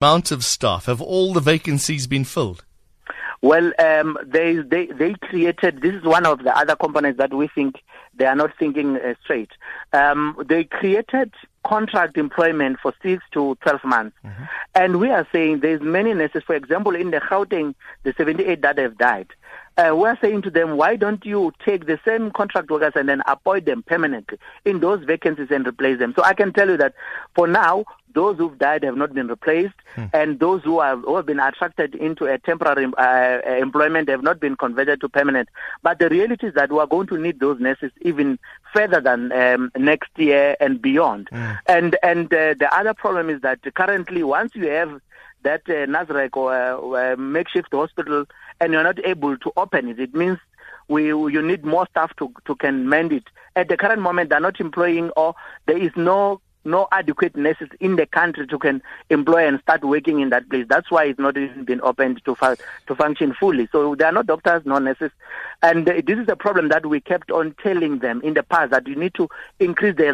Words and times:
amount 0.00 0.30
of 0.30 0.44
staff? 0.44 0.86
Have 0.86 1.02
all 1.02 1.34
the 1.34 1.40
vacancies 1.40 2.06
been 2.06 2.24
filled? 2.24 2.64
Well, 3.42 3.72
um, 3.78 4.18
they, 4.24 4.56
they, 4.56 4.86
they 4.86 5.14
created, 5.14 5.80
this 5.80 5.94
is 5.94 6.04
one 6.04 6.26
of 6.26 6.42
the 6.42 6.56
other 6.56 6.76
components 6.76 7.18
that 7.18 7.32
we 7.32 7.48
think 7.48 7.82
they 8.14 8.26
are 8.26 8.34
not 8.34 8.50
thinking 8.58 8.96
uh, 8.96 9.14
straight. 9.22 9.50
Um, 9.92 10.36
they 10.46 10.64
created 10.64 11.32
contract 11.64 12.18
employment 12.18 12.78
for 12.82 12.92
six 13.02 13.22
to 13.32 13.56
12 13.62 13.84
months. 13.84 14.16
Mm-hmm. 14.24 14.44
And 14.74 15.00
we 15.00 15.10
are 15.10 15.26
saying 15.32 15.60
there's 15.60 15.80
many 15.80 16.12
nurses, 16.12 16.42
for 16.46 16.54
example, 16.54 16.94
in 16.94 17.10
the 17.10 17.20
Gauteng, 17.20 17.74
the 18.02 18.14
78 18.16 18.60
that 18.62 18.78
have 18.78 18.98
died. 18.98 19.28
Uh, 19.76 19.94
we're 19.96 20.18
saying 20.20 20.42
to 20.42 20.50
them, 20.50 20.76
why 20.76 20.96
don't 20.96 21.24
you 21.24 21.52
take 21.64 21.86
the 21.86 21.98
same 22.04 22.30
contract 22.32 22.70
workers 22.70 22.92
and 22.94 23.08
then 23.08 23.22
appoint 23.26 23.64
them 23.64 23.82
permanently 23.82 24.38
in 24.64 24.80
those 24.80 25.02
vacancies 25.04 25.48
and 25.50 25.66
replace 25.66 25.98
them? 25.98 26.12
So 26.14 26.22
I 26.22 26.34
can 26.34 26.52
tell 26.52 26.68
you 26.68 26.76
that 26.76 26.94
for 27.34 27.46
now, 27.46 27.84
those 28.14 28.38
who've 28.38 28.58
died 28.58 28.82
have 28.82 28.96
not 28.96 29.14
been 29.14 29.28
replaced, 29.28 29.74
hmm. 29.94 30.04
and 30.12 30.38
those 30.38 30.62
who 30.62 30.80
have, 30.80 31.02
who 31.02 31.16
have 31.16 31.26
been 31.26 31.40
attracted 31.40 31.94
into 31.94 32.26
a 32.26 32.38
temporary 32.38 32.86
uh, 32.98 33.40
employment 33.56 34.08
have 34.08 34.22
not 34.22 34.40
been 34.40 34.56
converted 34.56 35.00
to 35.00 35.08
permanent. 35.08 35.48
But 35.82 35.98
the 35.98 36.08
reality 36.08 36.48
is 36.48 36.54
that 36.54 36.70
we 36.70 36.78
are 36.78 36.86
going 36.86 37.06
to 37.08 37.18
need 37.18 37.40
those 37.40 37.60
nurses 37.60 37.92
even 38.02 38.38
further 38.72 39.00
than 39.00 39.32
um, 39.32 39.72
next 39.76 40.10
year 40.16 40.56
and 40.60 40.80
beyond. 40.80 41.28
Hmm. 41.30 41.52
And 41.66 41.96
and 42.02 42.32
uh, 42.32 42.54
the 42.58 42.68
other 42.72 42.94
problem 42.94 43.30
is 43.30 43.40
that 43.42 43.60
currently, 43.74 44.22
once 44.22 44.54
you 44.54 44.68
have 44.68 45.00
that 45.42 45.62
uh, 45.68 45.86
Nasrec 45.86 46.36
or 46.36 46.52
uh, 46.98 47.16
makeshift 47.16 47.72
hospital 47.72 48.26
and 48.60 48.72
you're 48.72 48.82
not 48.82 49.04
able 49.04 49.36
to 49.38 49.52
open 49.56 49.88
it, 49.88 49.98
it 49.98 50.14
means 50.14 50.38
we 50.88 51.06
you 51.06 51.42
need 51.42 51.64
more 51.64 51.86
staff 51.90 52.14
to 52.16 52.32
to 52.44 52.54
can 52.56 52.88
mend 52.88 53.12
it. 53.12 53.24
At 53.56 53.68
the 53.68 53.76
current 53.76 54.02
moment, 54.02 54.30
they're 54.30 54.40
not 54.40 54.60
employing 54.60 55.10
or 55.10 55.34
there 55.66 55.78
is 55.78 55.92
no 55.96 56.40
no 56.64 56.88
adequate 56.92 57.36
nurses 57.36 57.68
in 57.80 57.96
the 57.96 58.06
country 58.06 58.46
to 58.46 58.58
can 58.58 58.82
employ 59.08 59.46
and 59.46 59.60
start 59.60 59.84
working 59.84 60.20
in 60.20 60.30
that 60.30 60.48
place. 60.48 60.66
That's 60.68 60.90
why 60.90 61.04
it's 61.04 61.18
not 61.18 61.36
even 61.36 61.64
been 61.64 61.80
opened 61.80 62.22
to 62.24 62.34
fu- 62.34 62.56
to 62.86 62.94
function 62.94 63.34
fully. 63.34 63.68
So 63.72 63.94
there 63.94 64.08
are 64.08 64.12
no 64.12 64.22
doctors, 64.22 64.62
no 64.64 64.78
nurses, 64.78 65.10
and 65.62 65.88
uh, 65.88 66.00
this 66.06 66.18
is 66.18 66.28
a 66.28 66.36
problem 66.36 66.68
that 66.68 66.86
we 66.86 67.00
kept 67.00 67.30
on 67.30 67.54
telling 67.62 67.98
them 67.98 68.20
in 68.22 68.34
the 68.34 68.42
past 68.42 68.70
that 68.70 68.86
you 68.86 68.96
need 68.96 69.14
to 69.14 69.28
increase 69.58 69.96
the 69.96 70.10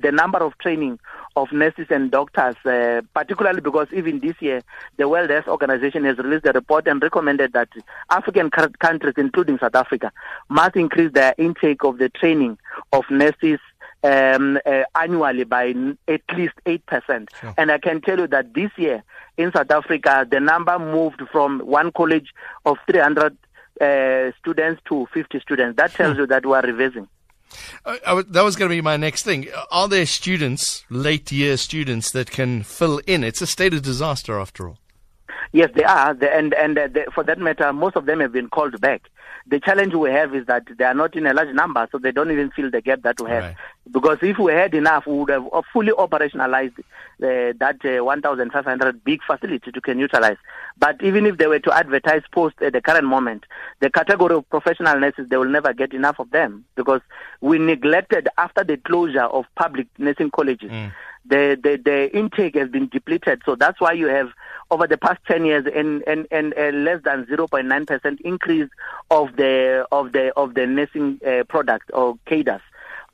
the 0.00 0.12
number 0.12 0.38
of 0.38 0.56
training 0.58 0.98
of 1.36 1.52
nurses 1.52 1.86
and 1.90 2.10
doctors, 2.10 2.56
uh, 2.64 3.02
particularly 3.14 3.60
because 3.60 3.88
even 3.92 4.20
this 4.20 4.34
year 4.40 4.62
the 4.96 5.08
World 5.08 5.30
Health 5.30 5.48
Organization 5.48 6.04
has 6.04 6.16
released 6.18 6.46
a 6.46 6.52
report 6.52 6.88
and 6.88 7.02
recommended 7.02 7.52
that 7.52 7.68
African 8.10 8.50
countries, 8.50 9.14
including 9.16 9.58
South 9.58 9.74
Africa, 9.74 10.10
must 10.48 10.76
increase 10.76 11.12
their 11.12 11.34
intake 11.38 11.84
of 11.84 11.98
the 11.98 12.08
training 12.08 12.58
of 12.92 13.04
nurses 13.10 13.60
um, 14.06 14.58
uh, 14.64 14.82
annually 14.94 15.44
by 15.44 15.74
at 16.08 16.22
least 16.36 16.54
8%. 16.66 17.28
Sure. 17.40 17.54
And 17.58 17.72
I 17.72 17.78
can 17.78 18.00
tell 18.00 18.18
you 18.18 18.26
that 18.28 18.54
this 18.54 18.70
year 18.76 19.02
in 19.36 19.52
South 19.52 19.70
Africa, 19.70 20.26
the 20.30 20.40
number 20.40 20.78
moved 20.78 21.22
from 21.30 21.60
one 21.60 21.92
college 21.92 22.32
of 22.64 22.78
300 22.90 23.36
uh, 23.80 24.32
students 24.38 24.80
to 24.88 25.06
50 25.12 25.40
students. 25.40 25.76
That 25.76 25.92
tells 25.92 26.16
you 26.16 26.26
that 26.26 26.46
we 26.46 26.52
are 26.52 26.62
revising. 26.62 27.08
Uh, 27.84 28.22
that 28.28 28.42
was 28.42 28.56
going 28.56 28.68
to 28.68 28.76
be 28.76 28.80
my 28.80 28.96
next 28.96 29.22
thing. 29.22 29.46
Are 29.70 29.88
there 29.88 30.06
students, 30.06 30.84
late 30.90 31.30
year 31.30 31.56
students, 31.56 32.10
that 32.12 32.30
can 32.30 32.62
fill 32.62 33.00
in? 33.06 33.22
It's 33.22 33.40
a 33.40 33.46
state 33.46 33.74
of 33.74 33.82
disaster 33.82 34.38
after 34.38 34.68
all. 34.68 34.78
Yes, 35.52 35.70
they 35.74 35.84
are, 35.84 36.10
and 36.10 36.54
and 36.54 36.78
uh, 36.78 36.88
for 37.14 37.22
that 37.24 37.38
matter, 37.38 37.72
most 37.72 37.96
of 37.96 38.06
them 38.06 38.20
have 38.20 38.32
been 38.32 38.48
called 38.48 38.80
back. 38.80 39.02
The 39.46 39.60
challenge 39.60 39.94
we 39.94 40.10
have 40.10 40.34
is 40.34 40.46
that 40.46 40.64
they 40.76 40.84
are 40.84 40.94
not 40.94 41.14
in 41.14 41.26
a 41.26 41.32
large 41.32 41.54
number, 41.54 41.86
so 41.92 41.98
they 41.98 42.10
don't 42.10 42.32
even 42.32 42.50
fill 42.50 42.70
the 42.70 42.80
gap 42.80 43.02
that 43.02 43.20
we 43.20 43.30
have. 43.30 43.44
Right. 43.44 43.56
Because 43.90 44.18
if 44.22 44.38
we 44.38 44.52
had 44.52 44.74
enough, 44.74 45.06
we 45.06 45.14
would 45.14 45.30
have 45.30 45.46
fully 45.72 45.92
operationalized 45.92 46.78
uh, 46.78 47.52
that 47.58 47.78
uh, 47.84 48.04
1,500 48.04 49.04
big 49.04 49.22
facility 49.22 49.70
to 49.70 49.80
can 49.80 49.98
utilize. 49.98 50.36
But 50.78 51.02
even 51.02 51.24
if 51.24 51.38
they 51.38 51.46
were 51.46 51.60
to 51.60 51.72
advertise 51.72 52.22
posts 52.32 52.58
at 52.62 52.72
the 52.72 52.80
current 52.80 53.06
moment, 53.06 53.44
the 53.80 53.90
category 53.90 54.34
of 54.34 54.48
professional 54.50 54.98
nurses, 54.98 55.28
they 55.28 55.36
will 55.36 55.48
never 55.48 55.72
get 55.72 55.94
enough 55.94 56.18
of 56.18 56.30
them 56.30 56.64
because 56.74 57.00
we 57.40 57.58
neglected 57.58 58.28
after 58.36 58.64
the 58.64 58.76
closure 58.76 59.22
of 59.22 59.44
public 59.54 59.86
nursing 59.98 60.30
colleges. 60.30 60.70
Mm. 60.70 60.92
The, 61.28 61.58
the, 61.60 61.76
the 61.76 62.16
intake 62.16 62.54
has 62.56 62.68
been 62.68 62.88
depleted. 62.88 63.42
So 63.46 63.54
that's 63.54 63.80
why 63.80 63.92
you 63.92 64.06
have 64.08 64.30
over 64.70 64.86
the 64.86 64.98
past 64.98 65.20
10 65.26 65.44
years 65.44 65.66
and, 65.74 66.02
and, 66.06 66.26
and 66.30 66.54
uh, 66.54 66.70
less 66.76 67.02
than 67.02 67.24
0.9% 67.26 68.20
increase 68.20 68.68
of 69.10 69.36
the, 69.36 69.86
of 69.90 70.12
the, 70.12 70.32
of 70.36 70.54
the 70.54 70.66
nursing 70.66 71.20
uh, 71.26 71.44
product 71.44 71.90
or 71.94 72.18
cadres. 72.26 72.60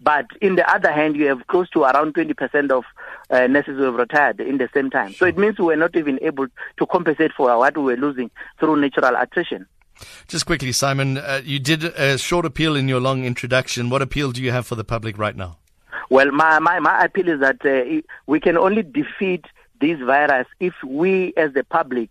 But 0.02 0.26
in 0.40 0.56
the 0.56 0.68
other 0.68 0.90
hand, 0.90 1.16
you 1.16 1.26
have 1.26 1.46
close 1.46 1.70
to 1.70 1.82
around 1.82 2.14
20% 2.14 2.70
of 2.70 2.84
uh, 3.30 3.46
nurses 3.46 3.76
who 3.78 3.84
have 3.84 3.94
retired 3.94 4.40
in 4.40 4.58
the 4.58 4.68
same 4.74 4.90
time. 4.90 5.12
So 5.14 5.26
it 5.26 5.38
means 5.38 5.58
we 5.58 5.66
were 5.66 5.76
not 5.76 5.94
even 5.96 6.18
able 6.22 6.48
to 6.48 6.86
compensate 6.86 7.32
for 7.32 7.56
what 7.56 7.76
we 7.76 7.84
were 7.84 7.96
losing 7.96 8.30
through 8.58 8.76
natural 8.76 9.14
attrition. 9.16 9.66
Just 10.26 10.46
quickly, 10.46 10.72
Simon, 10.72 11.18
uh, 11.18 11.40
you 11.44 11.60
did 11.60 11.84
a 11.84 12.18
short 12.18 12.44
appeal 12.44 12.74
in 12.74 12.88
your 12.88 13.00
long 13.00 13.24
introduction. 13.24 13.90
What 13.90 14.02
appeal 14.02 14.32
do 14.32 14.42
you 14.42 14.50
have 14.50 14.66
for 14.66 14.74
the 14.74 14.84
public 14.84 15.16
right 15.18 15.36
now? 15.36 15.58
Well, 16.10 16.32
my, 16.32 16.58
my, 16.58 16.80
my 16.80 17.04
appeal 17.04 17.28
is 17.28 17.40
that 17.40 17.64
uh, 17.64 18.02
we 18.26 18.40
can 18.40 18.58
only 18.58 18.82
defeat 18.82 19.46
this 19.80 20.00
virus 20.00 20.46
if 20.58 20.74
we 20.84 21.32
as 21.36 21.52
the 21.52 21.64
public 21.64 22.10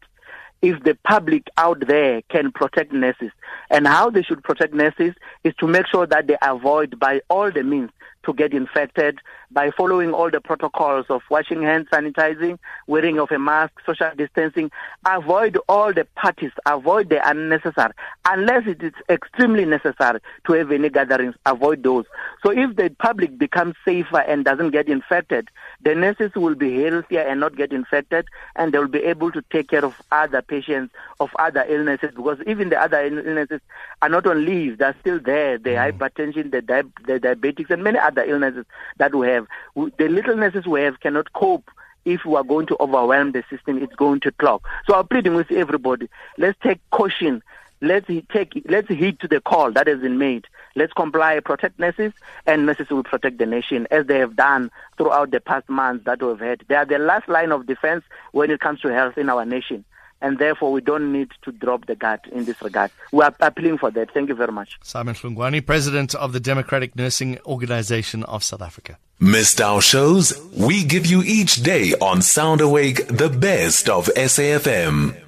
if 0.62 0.84
the 0.84 0.98
public 1.04 1.48
out 1.58 1.86
there 1.88 2.22
can 2.30 2.52
protect 2.52 2.92
nurses. 2.94 3.32
And 3.70 3.88
how 3.88 4.10
they 4.10 4.22
should 4.22 4.44
protect 4.44 4.74
nurses 4.74 5.14
is 5.44 5.54
to 5.60 5.68
make 5.68 5.88
sure 5.88 6.06
that 6.06 6.28
they 6.28 6.38
avoid 6.42 7.00
by 7.00 7.22
all 7.30 7.52
the 7.52 7.64
means 7.64 7.90
to 8.24 8.34
get 8.34 8.54
infected 8.54 9.20
by 9.52 9.70
following 9.72 10.14
all 10.14 10.32
the 10.32 10.40
protocols 10.40 11.06
of 11.10 11.22
washing 11.30 11.62
hands, 11.62 11.88
sanitizing, 11.92 12.58
wearing 12.88 13.20
of 13.20 13.32
a 13.32 13.40
mask, 13.40 13.74
social 13.86 14.10
distancing. 14.16 14.72
Avoid 15.06 15.58
all 15.68 15.94
the 15.94 16.06
parties, 16.16 16.52
avoid 16.66 17.10
the 17.10 17.28
unnecessary. 17.30 17.94
Unless 18.26 18.68
it 18.68 18.84
is 18.84 18.94
extremely 19.10 19.66
necessary 19.66 20.20
to 20.46 20.54
have 20.54 20.72
any 20.72 20.90
gatherings, 20.90 21.36
avoid 21.46 21.84
those. 21.84 22.06
So 22.44 22.52
if 22.52 22.76
the 22.76 22.94
public 23.00 23.38
becomes 23.38 23.76
safer 23.84 24.20
and 24.20 24.46
doesn't 24.46 24.72
get 24.72 24.88
infected, 24.88 25.50
the 25.82 25.96
nurses 25.96 26.32
will 26.36 26.56
be 26.56 26.84
healthier 26.84 27.22
and 27.22 27.40
not 27.40 27.56
get 27.56 27.72
infected 27.72 28.28
and 28.56 28.74
they 28.74 28.80
will 28.80 28.88
be 28.88 29.04
able 29.04 29.32
to 29.32 29.42
take 29.52 29.70
care 29.70 29.84
of 29.84 30.02
other 30.12 30.42
patients 30.42 30.94
of 31.20 31.30
other 31.40 31.66
illnesses 31.68 32.12
because 32.16 32.38
even 32.48 32.70
the 32.70 32.82
other 32.82 33.02
illnesses 33.04 33.62
are 34.02 34.10
not 34.10 34.26
on 34.26 34.46
leave, 34.46 34.78
they're 34.78 34.96
still 35.00 35.20
there. 35.20 35.58
The 35.58 35.72
mm. 35.72 35.92
hypertension, 35.92 36.52
the, 36.52 36.62
di- 36.62 36.82
the 37.06 37.20
diabetics, 37.20 37.70
and 37.70 37.84
many 37.84 38.00
other 38.00 38.11
illnesses 38.18 38.66
that 38.98 39.14
we 39.16 39.28
have. 39.28 39.48
The 39.76 40.08
little 40.08 40.32
illnesses 40.32 40.66
we 40.66 40.82
have 40.82 41.00
cannot 41.00 41.34
cope 41.34 41.70
if 42.06 42.26
we 42.26 42.36
are 42.36 42.44
going 42.44 42.66
to 42.68 42.78
overwhelm 42.80 43.32
the 43.32 43.44
system, 43.50 43.82
it's 43.82 43.96
going 43.96 44.20
to 44.22 44.32
clog. 44.32 44.62
So 44.88 44.96
I'm 44.96 45.08
pleading 45.08 45.36
with 45.36 45.52
everybody, 45.52 46.10
let's 46.38 46.58
take 46.62 46.80
caution. 46.92 47.44
Let's 47.84 48.06
take, 48.32 48.64
let's 48.70 48.88
heed 48.90 49.20
to 49.22 49.28
the 49.28 49.42
call 49.42 49.72
that 49.72 49.88
has 49.88 50.00
been 50.02 50.20
made. 50.20 50.46
Let's 50.76 50.94
comply, 50.94 51.40
protect 51.40 51.80
nurses, 51.80 52.14
and 52.46 52.68
nurses 52.68 52.90
will 52.90 53.04
protect 53.04 53.40
the 53.40 53.48
nation 53.48 53.88
as 53.90 54.06
they 54.06 54.20
have 54.20 54.36
done 54.36 54.70
throughout 54.98 55.32
the 55.32 55.40
past 55.40 55.68
months 55.68 56.06
that 56.06 56.22
we've 56.22 56.40
had. 56.40 56.64
They 56.68 56.76
are 56.76 56.86
the 56.86 57.00
last 57.00 57.28
line 57.28 57.52
of 57.52 57.66
defense 57.66 58.04
when 58.34 58.52
it 58.52 58.60
comes 58.60 58.82
to 58.82 58.90
health 58.90 59.18
in 59.18 59.30
our 59.30 59.46
nation 59.46 59.84
and 60.22 60.38
therefore 60.40 60.72
we 60.72 60.82
don't 60.82 61.12
need 61.12 61.32
to 61.44 61.52
drop 61.52 61.86
the 61.86 61.96
guard 61.96 62.22
in 62.32 62.46
this 62.46 62.62
regard. 62.62 62.92
We 63.12 63.24
are 63.24 63.36
appealing 63.40 63.78
for 63.78 63.92
that. 63.92 64.14
Thank 64.14 64.30
you 64.30 64.36
very 64.36 64.52
much. 64.52 64.80
Simon 64.84 65.16
Hlungwani, 65.16 65.66
President 65.66 66.16
of 66.16 66.34
the 66.34 66.40
Democratic 66.40 66.96
Nursing 66.96 67.40
Organization 67.46 68.24
of 68.24 68.44
South 68.44 68.62
Africa. 68.62 68.98
Missed 69.20 69.62
our 69.62 69.82
shows? 69.82 70.34
We 70.58 70.84
give 70.84 71.06
you 71.06 71.22
each 71.24 71.58
day 71.58 71.94
on 72.02 72.22
Sound 72.22 72.62
Awake 72.62 73.08
the 73.08 73.30
best 73.30 73.88
of 73.90 74.08
SAFM. 74.16 75.21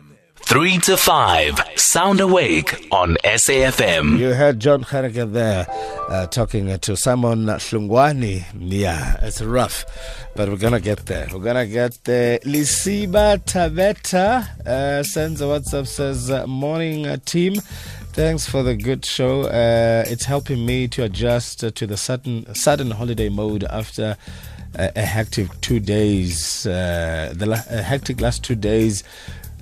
3 0.45 0.77
to 0.79 0.97
5, 0.97 1.59
Sound 1.77 2.19
Awake 2.19 2.87
on 2.91 3.15
SAFM. 3.23 4.19
You 4.19 4.33
heard 4.33 4.59
John 4.59 4.83
Gericke 4.83 5.31
there 5.31 5.65
uh, 6.09 6.27
talking 6.27 6.77
to 6.77 6.95
Simon 6.97 7.45
Hlungwani. 7.45 8.43
Yeah, 8.59 9.17
it's 9.21 9.41
rough, 9.41 9.85
but 10.35 10.49
we're 10.49 10.57
going 10.57 10.73
to 10.73 10.79
get 10.81 11.05
there. 11.07 11.27
We're 11.33 11.39
going 11.39 11.55
to 11.55 11.65
get 11.65 12.03
there. 12.03 12.37
Lisiba 12.39 13.39
Tabeta 13.45 14.67
uh, 14.67 15.01
sends 15.03 15.41
a 15.41 15.45
WhatsApp, 15.45 15.87
says, 15.87 16.29
uh, 16.29 16.45
Morning, 16.45 17.07
uh, 17.07 17.17
team. 17.25 17.55
Thanks 18.11 18.47
for 18.47 18.61
the 18.61 18.75
good 18.75 19.05
show. 19.05 19.43
Uh, 19.43 20.03
it's 20.07 20.25
helping 20.25 20.65
me 20.65 20.87
to 20.89 21.03
adjust 21.03 21.63
uh, 21.63 21.71
to 21.71 21.87
the 21.87 21.97
sudden, 21.97 22.53
sudden 22.53 22.91
holiday 22.91 23.29
mode 23.29 23.63
after 23.63 24.17
a 24.75 25.01
hectic 25.01 25.49
two 25.61 25.79
days, 25.79 26.63
the 26.63 27.45
la- 27.47 27.81
hectic 27.81 28.19
last 28.19 28.43
two 28.43 28.55
days 28.55 29.03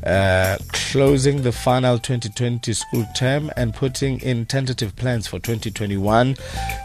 uh, 0.06 0.58
closing 0.72 1.42
the 1.42 1.52
final 1.52 1.98
2020 1.98 2.74
school 2.74 3.06
term 3.16 3.52
and 3.56 3.74
putting 3.74 4.20
in 4.22 4.46
tentative 4.46 4.96
plans 4.96 5.28
for 5.28 5.40
2021. 5.40 6.36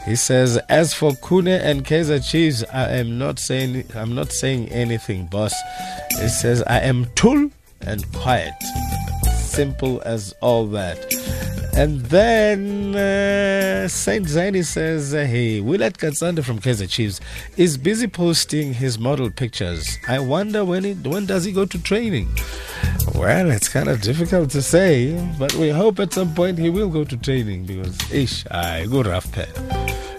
He 0.04 0.16
says, 0.16 0.58
"As 0.68 0.94
for 0.94 1.14
Kune 1.16 1.48
and 1.48 1.84
Kaizer 1.84 2.20
Chiefs, 2.20 2.64
I 2.72 2.88
am 2.98 3.18
not 3.18 3.38
saying 3.38 3.84
I'm 3.94 4.14
not 4.14 4.32
saying 4.32 4.68
anything, 4.68 5.26
boss." 5.26 5.54
He 6.20 6.28
says, 6.28 6.62
"I 6.66 6.80
am 6.80 7.06
tool 7.14 7.50
and 7.80 8.10
quiet." 8.12 8.54
Simple 9.34 10.02
as 10.04 10.34
all 10.40 10.66
that. 10.68 10.98
And 11.76 12.00
then 12.06 12.96
uh, 12.96 13.86
Saint 13.88 14.24
Zani 14.24 14.64
says, 14.64 15.12
uh, 15.12 15.26
hey, 15.26 15.60
Willard 15.60 15.98
Katsande 15.98 16.42
from 16.42 16.58
Kaizer 16.58 16.88
Chiefs 16.88 17.20
is 17.58 17.76
busy 17.76 18.06
posting 18.06 18.72
his 18.72 18.98
model 18.98 19.30
pictures. 19.30 19.98
I 20.08 20.18
wonder 20.20 20.64
when 20.64 20.84
he, 20.84 20.94
when 20.94 21.26
does 21.26 21.44
he 21.44 21.52
go 21.52 21.66
to 21.66 21.82
training? 21.82 22.30
Well, 23.14 23.50
it's 23.50 23.68
kind 23.68 23.88
of 23.88 24.00
difficult 24.02 24.50
to 24.50 24.62
say, 24.62 25.12
but 25.38 25.52
we 25.54 25.70
hope 25.70 26.00
at 26.00 26.12
some 26.12 26.34
point 26.34 26.58
he 26.58 26.70
will 26.70 26.88
go 26.88 27.04
to 27.04 27.16
training 27.16 27.64
because, 27.66 27.96
ish, 28.12 28.44
I 28.50 28.86
go 28.86 29.02
rough 29.02 29.30
pair. 29.32 29.48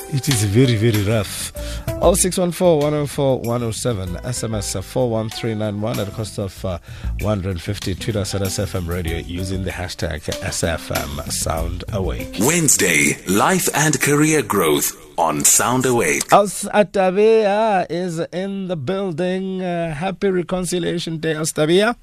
It 0.09 0.29
is 0.29 0.43
very, 0.45 0.75
very 0.75 1.03
rough. 1.03 1.51
0614 1.99 2.79
104 2.79 3.39
107, 3.39 4.09
SMS 4.23 4.81
41391 4.81 5.99
at 5.99 6.07
a 6.07 6.11
cost 6.11 6.39
of 6.39 6.63
uh, 6.63 6.79
150. 7.21 7.95
Twitter 7.95 8.19
at 8.19 8.25
SAFM 8.25 8.87
Radio 8.87 9.17
using 9.17 9.63
the 9.63 9.71
hashtag 9.71 10.21
SAFM 10.21 11.31
Sound 11.31 11.83
Awake. 11.91 12.37
Wednesday, 12.39 13.17
life 13.27 13.67
and 13.75 13.99
career 13.99 14.41
growth 14.43 14.95
on 15.17 15.43
Sound 15.43 15.85
Awake. 15.85 16.31
Aus 16.31 16.63
Atavia 16.73 17.85
is 17.89 18.19
in 18.31 18.67
the 18.67 18.77
building. 18.77 19.61
Uh, 19.61 19.93
happy 19.93 20.29
Reconciliation 20.29 21.17
Day, 21.17 21.33
Austavia. 21.33 21.95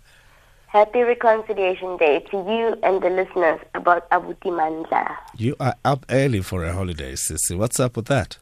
Happy 0.74 1.02
Reconciliation 1.02 1.96
Day 1.98 2.18
to 2.32 2.36
you 2.36 2.76
and 2.82 3.00
the 3.00 3.08
listeners 3.08 3.60
about 3.76 4.10
Abuti 4.10 4.50
Mandla. 4.50 5.16
You 5.36 5.54
are 5.60 5.76
up 5.84 6.04
early 6.10 6.40
for 6.40 6.64
a 6.64 6.72
holiday, 6.72 7.12
Sissy. 7.12 7.56
What's 7.56 7.78
up 7.78 7.94
with 7.94 8.06
that? 8.06 8.38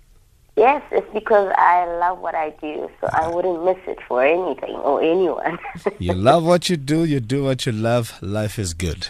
Yes, 0.57 0.83
it's 0.93 1.13
because 1.13 1.53
I 1.59 1.85
love 1.99 2.21
what 2.21 2.35
I 2.35 2.55
do, 2.59 2.91
so 3.03 3.11
I 3.13 3.29
wouldn't 3.29 3.63
miss 3.67 3.77
it 3.87 3.99
for 4.09 4.25
anything 4.25 4.77
or 4.77 5.03
anyone. 5.03 5.59
you 5.99 6.15
love 6.15 6.43
what 6.47 6.71
you 6.71 6.79
do, 6.79 7.05
you 7.05 7.21
do 7.21 7.45
what 7.45 7.67
you 7.67 7.73
love. 7.73 8.15
Life 8.23 8.59
is 8.59 8.73
good. 8.73 9.09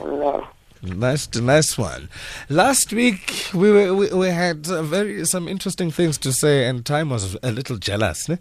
Amen. 0.00 0.42
Nice, 0.80 1.34
nice 1.34 1.76
one. 1.76 2.08
Last 2.48 2.92
week 2.92 3.50
we 3.52 3.72
were, 3.72 3.92
we, 3.96 4.14
we 4.14 4.28
had 4.28 4.68
uh, 4.68 4.84
very 4.84 5.26
some 5.26 5.48
interesting 5.48 5.90
things 5.90 6.18
to 6.18 6.32
say, 6.32 6.68
and 6.68 6.86
time 6.86 7.10
was 7.10 7.36
a 7.42 7.50
little 7.50 7.78
jealous. 7.78 8.28
Ne? 8.28 8.38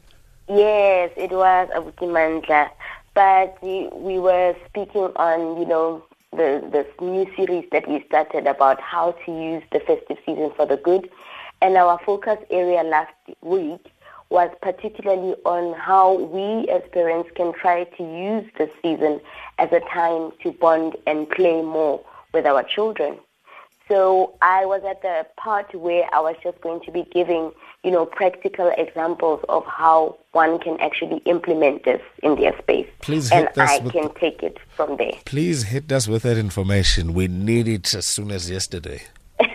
Yes, 0.48 1.12
it 1.18 1.32
was 1.32 1.70
Abuti 1.76 2.08
Mandla 2.08 2.70
but 3.14 3.58
we, 3.62 3.90
we 3.94 4.20
were 4.20 4.56
speaking 4.68 5.10
on, 5.16 5.60
you 5.60 5.68
know, 5.68 6.04
the 6.32 6.68
this 6.72 6.88
new 7.02 7.26
series 7.36 7.66
that 7.72 7.88
we 7.90 8.04
started 8.06 8.46
about 8.46 8.80
how 8.80 9.12
to 9.26 9.32
use 9.32 9.64
the 9.72 9.80
festive 9.80 10.18
season 10.26 10.52
for 10.56 10.66
the 10.66 10.78
good. 10.78 11.10
And 11.62 11.76
our 11.76 12.00
focus 12.06 12.38
area 12.50 12.84
last 12.84 13.14
week 13.42 13.92
was 14.30 14.50
particularly 14.62 15.36
on 15.46 15.74
how 15.78 16.14
we 16.14 16.70
as 16.70 16.84
parents 16.92 17.30
can 17.36 17.52
try 17.54 17.84
to 17.84 18.04
use 18.04 18.50
the 18.58 18.70
season 18.82 19.20
as 19.58 19.72
a 19.72 19.80
time 19.92 20.32
to 20.44 20.52
bond 20.52 20.96
and 21.08 21.30
play 21.30 21.62
more 21.62 22.00
with 22.34 22.46
our 22.46 22.64
children. 22.64 23.18
So 23.90 24.36
I 24.42 24.66
was 24.66 24.84
at 24.88 25.02
the 25.02 25.26
part 25.38 25.74
where 25.74 26.06
I 26.14 26.20
was 26.20 26.36
just 26.44 26.62
going 26.62 26.82
to 26.82 26.92
be 26.92 27.08
giving, 27.12 27.52
you 27.84 27.90
know, 27.90 28.06
practical 28.06 28.72
examples 28.78 29.44
of 29.50 29.66
how 29.66 30.18
one 30.32 30.60
can 30.60 30.80
actually 30.80 31.18
implement 31.26 31.86
this 31.86 32.02
in 32.22 32.36
their 32.36 32.56
space. 32.60 32.88
Please 33.02 33.32
and 33.32 33.48
us 33.48 33.58
I 33.58 33.80
with 33.80 33.94
can 33.94 34.14
take 34.14 34.44
it 34.44 34.60
from 34.76 34.98
there. 34.98 35.14
Please 35.26 35.64
hit 35.64 35.92
us 35.92 36.08
with 36.08 36.22
that 36.22 36.38
information. 36.38 37.16
We 37.16 37.28
need 37.28 37.68
it 37.68 37.92
as 37.96 38.06
soon 38.06 38.30
as 38.30 38.50
yesterday. 38.50 39.02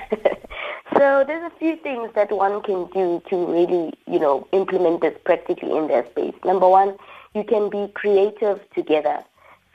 So 0.97 1.25
there's 1.27 1.53
a 1.53 1.59
few 1.59 1.77
things 1.77 2.11
that 2.15 2.31
one 2.31 2.63
can 2.63 2.87
do 2.95 3.21
to 3.29 3.37
really, 3.47 3.93
you 4.07 4.21
know, 4.21 4.47
implement 4.53 5.01
this 5.01 5.15
practically 5.25 5.77
in 5.77 5.89
their 5.89 6.07
space. 6.07 6.35
Number 6.45 6.69
one, 6.69 6.97
you 7.35 7.43
can 7.43 7.69
be 7.69 7.91
creative 7.95 8.61
together. 8.75 9.25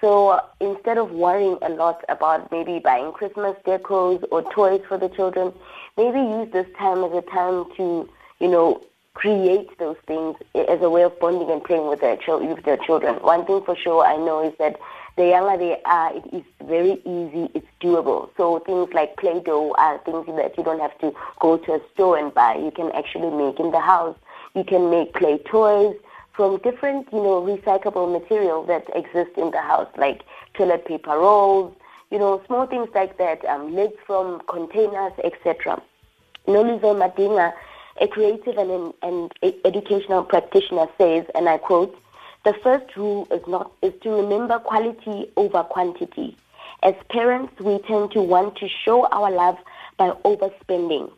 So 0.01 0.39
instead 0.59 0.97
of 0.97 1.11
worrying 1.11 1.57
a 1.61 1.69
lot 1.69 2.03
about 2.09 2.51
maybe 2.51 2.79
buying 2.79 3.11
Christmas 3.11 3.55
decors 3.65 4.23
or 4.31 4.41
toys 4.53 4.81
for 4.87 4.97
the 4.97 5.09
children, 5.09 5.53
maybe 5.97 6.19
use 6.19 6.51
this 6.51 6.67
time 6.77 7.03
as 7.03 7.11
a 7.11 7.21
time 7.21 7.65
to, 7.75 8.09
you 8.39 8.47
know, 8.47 8.81
create 9.13 9.77
those 9.79 9.97
things 10.07 10.37
as 10.55 10.81
a 10.81 10.89
way 10.89 11.03
of 11.03 11.19
bonding 11.19 11.51
and 11.51 11.63
playing 11.63 11.87
with 11.89 11.99
their, 11.99 12.15
ch- 12.15 12.27
with 12.29 12.63
their 12.63 12.77
children. 12.77 13.15
One 13.15 13.45
thing 13.45 13.61
for 13.65 13.75
sure 13.75 14.05
I 14.05 14.15
know 14.15 14.47
is 14.47 14.53
that 14.59 14.79
the 15.17 15.27
younger 15.27 15.57
they 15.57 15.81
are, 15.83 16.15
it 16.15 16.23
is 16.33 16.43
very 16.65 16.93
easy, 17.03 17.49
it's 17.53 17.67
doable. 17.81 18.29
So 18.37 18.59
things 18.59 18.93
like 18.93 19.17
Play-Doh 19.17 19.73
are 19.77 19.97
things 20.05 20.27
that 20.27 20.57
you 20.57 20.63
don't 20.63 20.79
have 20.79 20.97
to 20.99 21.13
go 21.41 21.57
to 21.57 21.73
a 21.73 21.81
store 21.93 22.17
and 22.17 22.33
buy. 22.33 22.55
You 22.55 22.71
can 22.71 22.89
actually 22.93 23.29
make 23.31 23.59
in 23.59 23.71
the 23.71 23.81
house. 23.81 24.15
You 24.55 24.63
can 24.63 24.89
make 24.89 25.13
play 25.13 25.37
toys 25.39 25.95
from 26.39 26.57
different, 26.59 27.05
you 27.11 27.21
know, 27.21 27.41
recyclable 27.41 28.09
material 28.09 28.63
that 28.63 28.85
exist 28.95 29.31
in 29.35 29.51
the 29.51 29.59
house, 29.59 29.89
like 29.97 30.21
toilet 30.53 30.85
paper 30.85 31.09
rolls, 31.09 31.75
you 32.11 32.17
know, 32.17 32.41
small 32.47 32.65
things 32.65 32.87
like 32.95 33.17
that, 33.17 33.43
um, 33.43 33.75
lids 33.75 33.95
from 34.07 34.41
containers, 34.47 35.11
etc. 35.21 35.81
Nolizo 36.47 36.95
Madinga, 36.95 37.51
a 37.99 38.07
creative 38.07 38.57
and, 38.57 38.93
and 39.03 39.33
educational 39.65 40.23
practitioner, 40.23 40.87
says, 40.97 41.25
and 41.35 41.49
I 41.49 41.57
quote, 41.57 41.93
the 42.45 42.53
first 42.63 42.95
rule 42.95 43.27
is 43.31 43.45
not 43.45 43.73
is 43.81 43.91
to 44.03 44.09
remember 44.09 44.59
quality 44.59 45.29
over 45.35 45.63
quantity. 45.63 46.37
As 46.83 46.95
parents, 47.09 47.51
we 47.59 47.79
tend 47.79 48.11
to 48.11 48.21
want 48.21 48.55
to 48.59 48.69
show 48.69 49.05
our 49.07 49.29
love 49.29 49.57
by 49.97 50.11
overspending. 50.23 51.11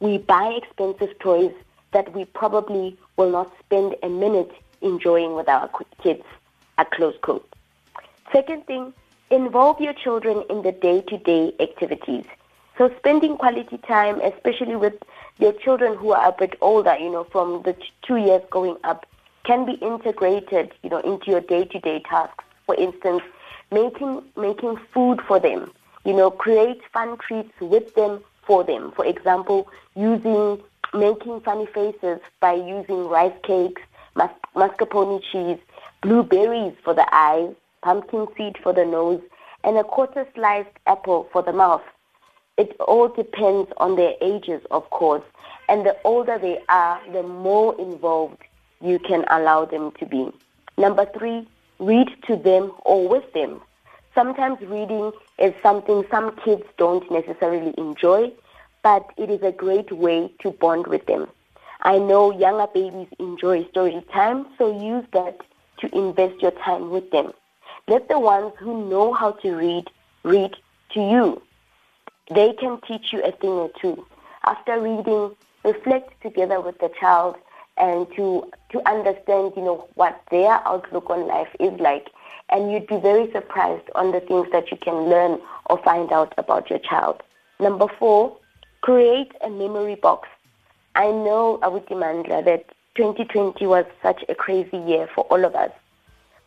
We 0.00 0.18
buy 0.18 0.58
expensive 0.60 1.16
toys 1.20 1.52
that 1.92 2.12
we 2.12 2.24
probably 2.24 2.98
will 3.16 3.30
not 3.30 3.52
spend 3.64 3.94
a 4.02 4.08
minute 4.08 4.50
enjoying 4.84 5.34
with 5.34 5.48
our 5.48 5.68
kids. 6.02 6.22
A 6.78 6.84
close 6.84 7.16
quote. 7.22 7.48
Second 8.32 8.66
thing, 8.66 8.92
involve 9.30 9.80
your 9.80 9.92
children 9.92 10.44
in 10.50 10.62
the 10.62 10.72
day-to-day 10.72 11.54
activities. 11.60 12.24
So 12.76 12.92
spending 12.98 13.36
quality 13.36 13.78
time, 13.78 14.20
especially 14.20 14.76
with 14.76 14.94
your 15.38 15.52
children 15.52 15.96
who 15.96 16.12
are 16.12 16.28
a 16.28 16.32
bit 16.32 16.56
older, 16.60 16.96
you 16.96 17.10
know, 17.10 17.24
from 17.24 17.62
the 17.62 17.76
two 18.02 18.16
years 18.16 18.42
going 18.50 18.76
up, 18.84 19.06
can 19.44 19.64
be 19.64 19.74
integrated, 19.74 20.72
you 20.82 20.90
know, 20.90 20.98
into 21.00 21.30
your 21.30 21.40
day-to-day 21.40 22.02
tasks. 22.08 22.44
For 22.66 22.74
instance, 22.74 23.22
making 23.70 24.22
making 24.36 24.78
food 24.92 25.20
for 25.28 25.38
them, 25.38 25.70
you 26.04 26.14
know, 26.14 26.30
create 26.30 26.80
fun 26.92 27.16
treats 27.18 27.52
with 27.60 27.94
them 27.94 28.20
for 28.46 28.64
them. 28.64 28.92
For 28.96 29.04
example, 29.04 29.68
using 29.94 30.60
making 30.92 31.40
funny 31.40 31.66
faces 31.66 32.20
by 32.40 32.54
using 32.54 33.06
rice 33.08 33.38
cakes, 33.42 33.82
mascarpone 34.54 35.22
cheese, 35.30 35.58
blueberries 36.02 36.74
for 36.82 36.94
the 36.94 37.06
eyes, 37.14 37.54
pumpkin 37.82 38.26
seed 38.36 38.56
for 38.62 38.72
the 38.72 38.84
nose, 38.84 39.20
and 39.62 39.76
a 39.76 39.84
quarter 39.84 40.26
sliced 40.34 40.76
apple 40.86 41.28
for 41.32 41.42
the 41.42 41.52
mouth. 41.52 41.82
It 42.56 42.76
all 42.80 43.08
depends 43.08 43.70
on 43.78 43.96
their 43.96 44.14
ages, 44.20 44.62
of 44.70 44.88
course, 44.90 45.24
and 45.68 45.84
the 45.84 45.96
older 46.04 46.38
they 46.38 46.60
are, 46.68 47.00
the 47.12 47.22
more 47.22 47.78
involved 47.80 48.38
you 48.80 48.98
can 48.98 49.24
allow 49.30 49.64
them 49.64 49.92
to 49.98 50.06
be. 50.06 50.30
Number 50.76 51.06
three, 51.18 51.48
read 51.78 52.08
to 52.26 52.36
them 52.36 52.72
or 52.84 53.08
with 53.08 53.32
them. 53.32 53.60
Sometimes 54.14 54.60
reading 54.60 55.12
is 55.38 55.52
something 55.62 56.04
some 56.10 56.36
kids 56.44 56.62
don't 56.76 57.10
necessarily 57.10 57.74
enjoy, 57.76 58.32
but 58.82 59.10
it 59.16 59.30
is 59.30 59.42
a 59.42 59.50
great 59.50 59.90
way 59.90 60.30
to 60.40 60.50
bond 60.52 60.86
with 60.86 61.06
them. 61.06 61.26
I 61.84 61.98
know 61.98 62.32
younger 62.32 62.66
babies 62.72 63.08
enjoy 63.18 63.66
story 63.68 64.02
time, 64.12 64.46
so 64.56 64.72
use 64.82 65.04
that 65.12 65.38
to 65.80 65.94
invest 65.94 66.40
your 66.40 66.52
time 66.52 66.90
with 66.90 67.10
them. 67.10 67.32
Let 67.88 68.08
the 68.08 68.18
ones 68.18 68.54
who 68.58 68.88
know 68.88 69.12
how 69.12 69.32
to 69.32 69.54
read 69.54 69.90
read 70.22 70.56
to 70.94 71.00
you. 71.00 71.42
They 72.34 72.54
can 72.54 72.80
teach 72.88 73.12
you 73.12 73.22
a 73.22 73.32
thing 73.32 73.50
or 73.50 73.70
two. 73.80 74.06
After 74.46 74.80
reading, 74.80 75.36
reflect 75.62 76.22
together 76.22 76.58
with 76.60 76.78
the 76.78 76.90
child 76.98 77.36
and 77.76 78.06
to 78.16 78.50
to 78.70 78.88
understand, 78.88 79.52
you 79.54 79.62
know, 79.62 79.86
what 79.94 80.22
their 80.30 80.66
outlook 80.66 81.10
on 81.10 81.26
life 81.26 81.54
is 81.60 81.78
like. 81.80 82.08
And 82.48 82.72
you'd 82.72 82.86
be 82.86 82.98
very 82.98 83.30
surprised 83.32 83.90
on 83.94 84.12
the 84.12 84.20
things 84.20 84.48
that 84.52 84.70
you 84.70 84.78
can 84.78 85.10
learn 85.10 85.38
or 85.66 85.76
find 85.82 86.10
out 86.12 86.32
about 86.38 86.70
your 86.70 86.78
child. 86.78 87.22
Number 87.60 87.88
four, 87.98 88.38
create 88.80 89.32
a 89.42 89.50
memory 89.50 89.96
box. 89.96 90.28
I 90.94 91.10
know, 91.10 91.58
Abuti 91.62 91.92
Mandla, 91.92 92.44
that 92.44 92.66
2020 92.94 93.66
was 93.66 93.84
such 94.02 94.24
a 94.28 94.34
crazy 94.34 94.76
year 94.76 95.08
for 95.12 95.24
all 95.24 95.44
of 95.44 95.54
us. 95.56 95.72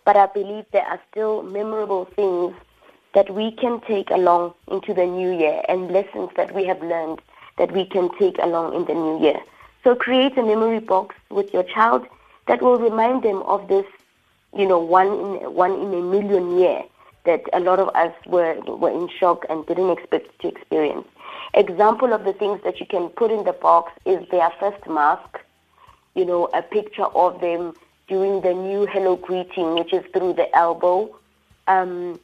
But 0.06 0.16
I 0.16 0.28
believe 0.28 0.66
there 0.72 0.86
are 0.86 1.02
still 1.12 1.44
memorable 1.44 2.06
things 2.06 2.56
that 3.14 3.30
we 3.34 3.52
can 3.52 3.82
take 3.82 4.10
along 4.10 4.54
into 4.70 4.94
the 4.94 5.06
new 5.06 5.38
year 5.38 5.62
and 5.68 5.92
lessons 5.92 6.30
that 6.38 6.54
we 6.56 6.64
have 6.66 6.82
learned 6.82 7.22
that 7.58 7.74
we 7.74 7.84
can 7.86 8.10
take 8.18 8.38
along 8.38 8.74
in 8.74 8.86
the 8.86 8.94
new 8.94 9.22
year. 9.22 9.40
So 9.84 9.96
create 9.96 10.38
a 10.38 10.44
memory 10.44 10.80
box 10.80 11.16
with 11.30 11.54
your 11.54 11.64
child 11.64 12.06
that 12.48 12.62
will 12.62 12.80
remind 12.80 13.24
them 13.24 13.42
of 13.44 13.68
this, 13.68 13.86
you 14.56 14.68
know, 14.68 14.80
one 14.80 15.08
in 15.08 15.54
one 15.54 15.74
in 15.74 15.94
a 15.94 16.02
million 16.02 16.58
year 16.58 16.84
that 17.26 17.42
a 17.52 17.60
lot 17.60 17.80
of 17.80 17.90
us 17.96 18.14
were 18.26 18.56
were 18.62 18.92
in 18.92 19.10
shock 19.10 19.46
and 19.50 19.66
didn't 19.66 19.90
expect 19.90 20.40
to 20.40 20.48
experience. 20.48 21.08
Example 21.54 22.14
of 22.14 22.24
the 22.24 22.34
things 22.34 22.62
that 22.64 22.80
you 22.80 22.86
can 22.86 23.10
put 23.10 23.32
in 23.32 23.44
the 23.44 23.54
box 23.54 23.92
is 24.06 24.28
their 24.30 24.50
first 24.60 24.88
mask, 24.88 25.40
you 26.16 26.26
know, 26.26 26.50
a 26.54 26.62
picture 26.62 27.06
of 27.06 27.42
them 27.42 27.74
doing 28.08 28.42
the 28.42 28.54
new 28.54 28.86
hello 28.86 29.16
greeting, 29.16 29.76
which 29.76 29.94
is 29.94 30.04
through 30.14 30.34
the 30.34 30.54
elbow, 30.56 31.14
um, 31.68 32.20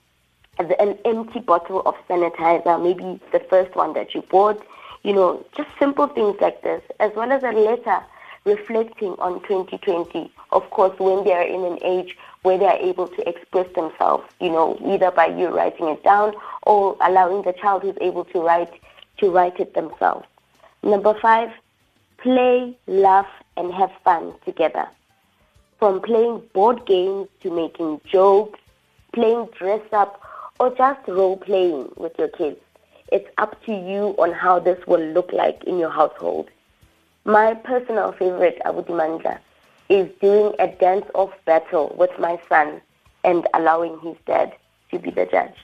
an 0.60 0.98
empty 1.06 1.39
bottle 1.39 1.82
of 1.86 1.96
sanitizer, 2.08 2.82
maybe 2.82 3.20
the 3.32 3.39
first 3.50 3.75
one 3.75 3.94
that 3.94 4.13
you 4.13 4.22
bought. 4.24 4.63
You 5.03 5.13
know, 5.13 5.46
just 5.58 5.70
simple 5.80 6.08
things 6.08 6.38
like 6.39 6.62
this, 6.62 6.82
as 7.00 7.12
well 7.15 7.32
as 7.32 7.44
a 7.44 7.51
letter 7.51 8.01
reflecting 8.46 9.15
on 9.20 9.42
2020. 9.42 10.32
Of 10.51 10.70
course, 10.70 10.98
when 11.00 11.24
they 11.24 11.34
are 11.34 11.44
in 11.44 11.63
an 11.65 11.80
age 11.84 12.18
where 12.44 12.58
they 12.58 12.65
are 12.65 12.77
able 12.77 13.08
to 13.08 13.27
express 13.30 13.68
themselves, 13.74 14.25
you 14.39 14.50
know, 14.50 14.77
either 14.86 15.12
by 15.12 15.27
you 15.27 15.48
writing 15.48 15.88
it 15.88 16.03
down 16.03 16.34
or 16.63 16.98
allowing 17.01 17.44
the 17.44 17.53
child 17.53 17.84
who's 17.84 17.98
able 18.01 18.25
to 18.25 18.39
write 18.39 18.74
to 19.17 19.29
write 19.29 19.60
it 19.60 19.74
themselves. 19.74 20.25
Number 20.82 21.13
five, 21.20 21.51
play, 22.17 22.77
laugh, 22.88 23.27
and 23.58 23.74
have 23.74 23.91
fun 24.03 24.34
together. 24.46 24.88
From 25.79 26.01
playing 26.01 26.41
board 26.53 26.86
games 26.86 27.27
to 27.41 27.51
making 27.51 28.01
jokes, 28.05 28.60
playing 29.13 29.48
dress 29.58 29.82
up, 29.91 30.22
or 30.60 30.74
just 30.75 31.08
role 31.08 31.38
playing 31.38 31.91
with 31.98 32.17
your 32.17 32.29
kids. 32.29 32.60
It's 33.12 33.29
up 33.38 33.63
to 33.65 33.72
you 33.72 34.15
on 34.17 34.32
how 34.32 34.60
this 34.60 34.86
will 34.88 35.01
look 35.01 35.32
like 35.34 35.63
in 35.65 35.77
your 35.77 35.89
household. 35.89 36.50
My 37.25 37.53
personal 37.53 38.12
favorite, 38.12 38.62
Abuti 38.65 38.89
Mandla, 38.89 39.39
is 39.89 40.10
doing 40.20 40.53
a 40.60 40.67
dance-off 40.67 41.32
battle 41.46 41.96
with 41.98 42.12
my 42.17 42.39
son 42.50 42.82
and 43.24 43.48
allowing 43.53 44.00
his 44.00 44.15
dad 44.25 44.55
to 44.91 45.00
be 45.00 45.12
the 45.12 45.25
judge. 45.25 45.55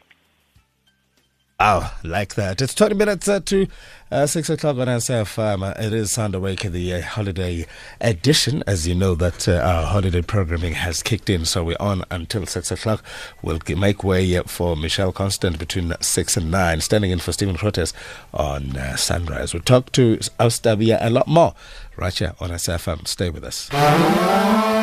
Oh, 1.60 1.94
like 2.04 2.36
that. 2.36 2.62
It's 2.62 2.74
20 2.74 2.96
minutes 2.96 3.28
uh, 3.28 3.42
to 3.42 3.68
uh, 4.12 4.26
6 4.26 4.50
o'clock 4.50 4.78
on 4.78 4.88
SAFM. 4.88 5.68
Uh, 5.68 5.74
it 5.82 5.94
is 5.94 6.18
Awake, 6.18 6.62
the 6.62 6.94
uh, 6.94 7.02
holiday 7.02 7.66
edition. 8.02 8.64
As 8.66 8.88
you 8.88 8.96
know, 8.96 9.16
that 9.16 9.48
uh, 9.48 9.54
our 9.54 9.86
holiday 9.86 10.22
programming 10.22 10.74
has 10.74 11.04
kicked 11.04 11.30
in, 11.30 11.46
so 11.46 11.64
we're 11.64 11.78
on 11.80 12.04
until 12.10 12.46
6 12.46 12.72
o'clock. 12.72 13.04
We'll 13.42 13.60
make 13.78 14.04
way 14.04 14.40
for 14.44 14.76
Michelle 14.76 15.12
Constant 15.12 15.60
between 15.60 15.94
6 16.00 16.38
and 16.38 16.52
9, 16.52 16.82
standing 16.82 17.12
in 17.12 17.20
for 17.20 17.32
Stephen 17.32 17.56
Grootes 17.56 17.94
on 18.34 18.76
uh, 18.76 18.96
Sunrise. 18.96 19.54
We'll 19.54 19.64
talk 19.64 19.92
to 19.94 20.18
Austabia 20.40 20.98
a 21.02 21.10
lot 21.10 21.28
more 21.28 21.54
right 21.96 22.18
here 22.18 22.34
on 22.40 22.50
SAFM. 22.52 23.08
Stay 23.08 23.30
with 23.30 23.44
us. 23.44 23.70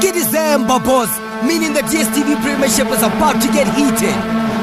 Get 0.02 0.14
his 0.14 0.30
boss, 0.32 1.18
meaning 1.42 1.72
the 1.72 1.80
DSTV 1.80 2.40
Premiership 2.42 2.88
is 2.88 3.02
about 3.02 3.40
to 3.42 3.48
get 3.48 3.66
heated. 3.74 4.14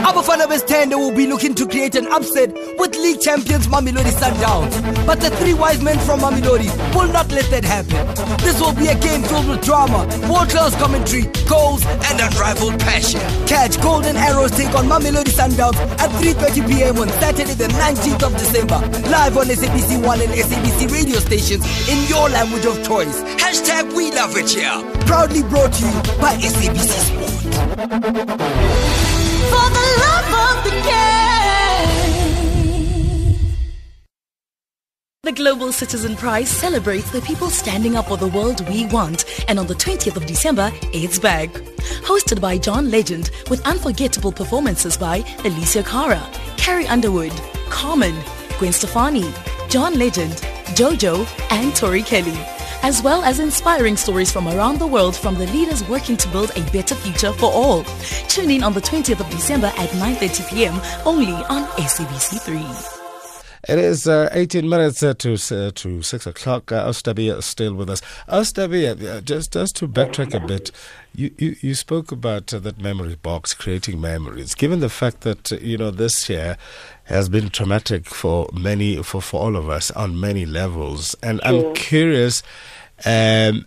Abafana 0.03 0.46
Bes'thende 0.48 0.96
will 0.96 1.15
be 1.15 1.25
looking 1.27 1.55
to 1.55 1.65
create 1.65 1.96
an 1.96 2.08
upset 2.08 2.53
with 2.77 2.93
league 2.96 3.22
champions 3.22 3.67
Mamelodi 3.67 4.12
Sundowns. 4.12 4.52
But 4.62 5.19
the 5.19 5.29
three 5.31 5.53
wise 5.53 5.81
men 5.81 5.98
from 6.00 6.19
Mamelodi 6.19 6.69
will 6.93 7.12
not 7.12 7.31
let 7.31 7.50
that 7.50 7.63
happen. 7.65 7.98
This 8.45 8.60
will 8.62 8.74
be 8.74 8.88
a 8.88 8.98
game 9.00 9.24
filled 9.24 9.48
with 9.48 9.62
drama, 9.62 10.05
world-class 10.29 10.75
commentary, 10.75 11.24
goals, 11.50 11.86
and 11.86 12.22
unrivaled 12.22 12.79
passion. 12.79 13.19
Catch 13.48 13.81
Golden 13.81 14.15
Arrows 14.15 14.51
take 14.51 14.74
on 14.75 14.86
Mamelodi 14.86 15.33
Sundowns 15.33 15.75
at 16.00 16.10
3.30 16.22 16.67
p.m. 16.69 16.98
on 17.00 17.10
Saturday 17.22 17.53
the 17.53 17.67
19th 17.67 18.24
of 18.24 18.33
December. 18.38 18.77
Live 19.10 19.38
on 19.38 19.48
SABC 19.48 20.05
1 20.05 20.22
and 20.22 20.31
SABC 20.31 20.91
radio 20.91 21.19
stations 21.19 21.65
in 21.89 22.07
your 22.07 22.29
language 22.29 22.65
of 22.65 22.83
choice. 22.86 23.22
Hashtag 23.41 23.91
We 23.93 24.12
Love 24.12 24.38
It 24.38 24.50
Here. 24.50 24.77
Proudly 25.05 25.41
brought 25.43 25.74
to 25.74 25.86
you 25.86 25.93
by 26.22 26.36
SABC 26.38 26.93
Sport 27.10 27.33
for 29.51 29.67
the 29.77 29.86
love 30.03 30.29
of 30.45 30.63
the 30.63 30.72
game. 30.88 31.23
The 35.25 35.32
Global 35.32 35.72
Citizen 35.72 36.18
Prize 36.18 36.50
celebrates 36.50 37.10
the 37.10 37.22
people 37.22 37.50
standing 37.50 37.96
up 37.96 38.10
for 38.10 38.18
the 38.18 38.27
world 38.27 38.68
we 38.68 38.88
want, 38.88 39.24
and 39.48 39.58
on 39.58 39.68
the 39.68 39.74
20th 39.74 40.18
of 40.18 40.25
December, 40.25 40.70
it's 40.92 41.18
back. 41.18 41.50
Hosted 42.03 42.42
by 42.42 42.58
John 42.58 42.92
Legend, 42.92 43.32
with 43.50 43.65
unforgettable 43.65 44.34
performances 44.34 44.98
by 44.98 45.22
Alessia 45.46 45.86
Cara, 45.86 46.22
Carrie 46.58 46.88
Underwood, 46.88 47.32
Carmen, 47.70 48.22
Gwen 48.60 48.74
Stefani, 48.74 49.34
John 49.70 49.98
Legend, 49.98 50.34
Jojo, 50.75 51.25
and 51.51 51.74
Tori 51.74 52.03
Kelly 52.03 52.38
as 52.82 53.01
well 53.01 53.24
as 53.24 53.39
inspiring 53.39 53.96
stories 53.96 54.30
from 54.30 54.46
around 54.50 54.77
the 54.77 54.86
world 54.86 55.15
from 55.15 55.36
the 55.36 55.48
leaders 55.53 55.88
working 55.88 56.18
to 56.18 56.27
build 56.27 56.51
a 56.58 56.72
better 56.74 56.96
future 56.96 57.32
for 57.32 57.50
all. 57.50 57.86
Tune 58.27 58.51
in 58.51 58.62
on 58.62 58.74
the 58.74 58.82
20th 58.82 59.22
of 59.22 59.30
December 59.30 59.68
at 59.77 59.89
9.30 59.92 60.50
p.m. 60.50 60.74
only 61.06 61.32
on 61.32 61.63
SABC3. 61.77 63.02
It 63.65 63.79
is 63.79 64.10
uh, 64.10 64.27
18 64.34 64.67
minutes 64.67 65.01
uh, 65.01 65.13
to 65.20 65.34
uh, 65.36 65.72
to 65.75 66.01
6 66.01 66.27
o'clock. 66.27 66.70
Uh, 66.70 66.86
Austabia 66.86 67.38
is 67.38 67.46
still 67.46 67.74
with 67.74 67.89
us. 67.89 68.01
Austabia, 68.27 69.01
uh, 69.01 69.22
just, 69.22 69.53
just 69.53 69.77
to 69.77 69.88
backtrack 69.88 70.34
a 70.34 70.46
bit, 70.46 70.70
you, 71.15 71.34
you, 71.38 71.55
you 71.62 71.74
spoke 71.74 72.12
about 72.12 72.53
uh, 72.53 72.60
that 72.60 72.82
memory 72.82 73.15
box, 73.15 73.53
creating 73.53 74.01
memories. 74.01 74.53
Given 74.53 74.82
the 74.82 74.89
fact 74.89 75.22
that, 75.22 75.53
uh, 75.53 75.58
you 75.62 75.77
know, 75.77 75.91
this 75.91 76.29
year 76.29 76.58
has 77.05 77.29
been 77.29 77.50
traumatic 77.50 78.05
for 78.05 78.50
many, 78.51 79.01
for, 79.01 79.22
for 79.22 79.39
all 79.39 79.55
of 79.55 79.70
us 79.70 79.91
on 79.91 80.20
many 80.20 80.46
levels. 80.46 81.15
And 81.24 81.39
I'm 81.46 81.74
curious, 81.74 82.43
um, 83.05 83.65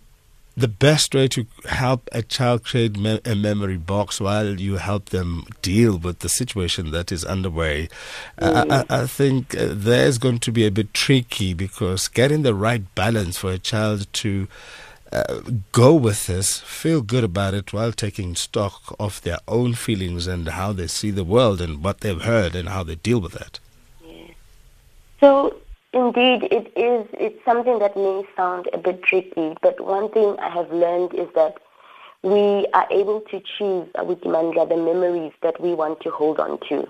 the 0.57 0.67
best 0.67 1.13
way 1.13 1.27
to 1.27 1.45
help 1.65 2.09
a 2.11 2.23
child 2.23 2.65
create 2.65 2.97
me- 2.97 3.21
a 3.23 3.35
memory 3.35 3.77
box 3.77 4.19
while 4.19 4.59
you 4.59 4.77
help 4.77 5.09
them 5.09 5.45
deal 5.61 5.99
with 5.99 6.19
the 6.19 6.29
situation 6.29 6.89
that 6.89 7.11
is 7.11 7.23
underway, 7.23 7.87
mm. 8.39 8.71
I, 8.71 9.03
I, 9.03 9.05
think 9.05 9.55
uh, 9.55 9.67
there's 9.69 10.17
going 10.17 10.39
to 10.39 10.51
be 10.51 10.65
a 10.65 10.71
bit 10.71 10.95
tricky 10.95 11.53
because 11.53 12.07
getting 12.07 12.41
the 12.41 12.55
right 12.55 12.83
balance 12.95 13.37
for 13.37 13.51
a 13.51 13.59
child 13.59 14.11
to 14.13 14.47
uh, 15.13 15.41
go 15.71 15.93
with 15.93 16.25
this, 16.25 16.59
feel 16.61 17.01
good 17.01 17.23
about 17.23 17.53
it 17.53 17.71
while 17.71 17.91
taking 17.91 18.35
stock 18.35 18.95
of 18.99 19.21
their 19.21 19.37
own 19.47 19.75
feelings 19.75 20.25
and 20.25 20.47
how 20.49 20.73
they 20.73 20.87
see 20.87 21.11
the 21.11 21.23
world 21.23 21.61
and 21.61 21.83
what 21.83 22.01
they've 22.01 22.23
heard 22.23 22.55
and 22.55 22.69
how 22.69 22.81
they 22.81 22.95
deal 22.95 23.21
with 23.21 23.35
it. 23.35 23.59
Yeah. 24.03 24.33
So 25.19 25.55
Indeed, 25.97 26.43
it 26.51 26.71
is. 26.75 27.07
It's 27.13 27.43
something 27.43 27.79
that 27.79 27.97
may 27.97 28.21
sound 28.35 28.69
a 28.71 28.77
bit 28.77 29.01
tricky, 29.01 29.57
but 29.63 29.81
one 29.83 30.11
thing 30.11 30.35
I 30.37 30.47
have 30.47 30.71
learned 30.71 31.15
is 31.15 31.27
that 31.33 31.55
we 32.21 32.67
are 32.75 32.85
able 32.91 33.21
to 33.21 33.41
choose 33.57 33.89
with 34.05 34.21
Mandla 34.21 34.69
the 34.69 34.77
memories 34.77 35.31
that 35.41 35.59
we 35.59 35.73
want 35.73 36.01
to 36.01 36.11
hold 36.11 36.39
on 36.39 36.59
to. 36.69 36.87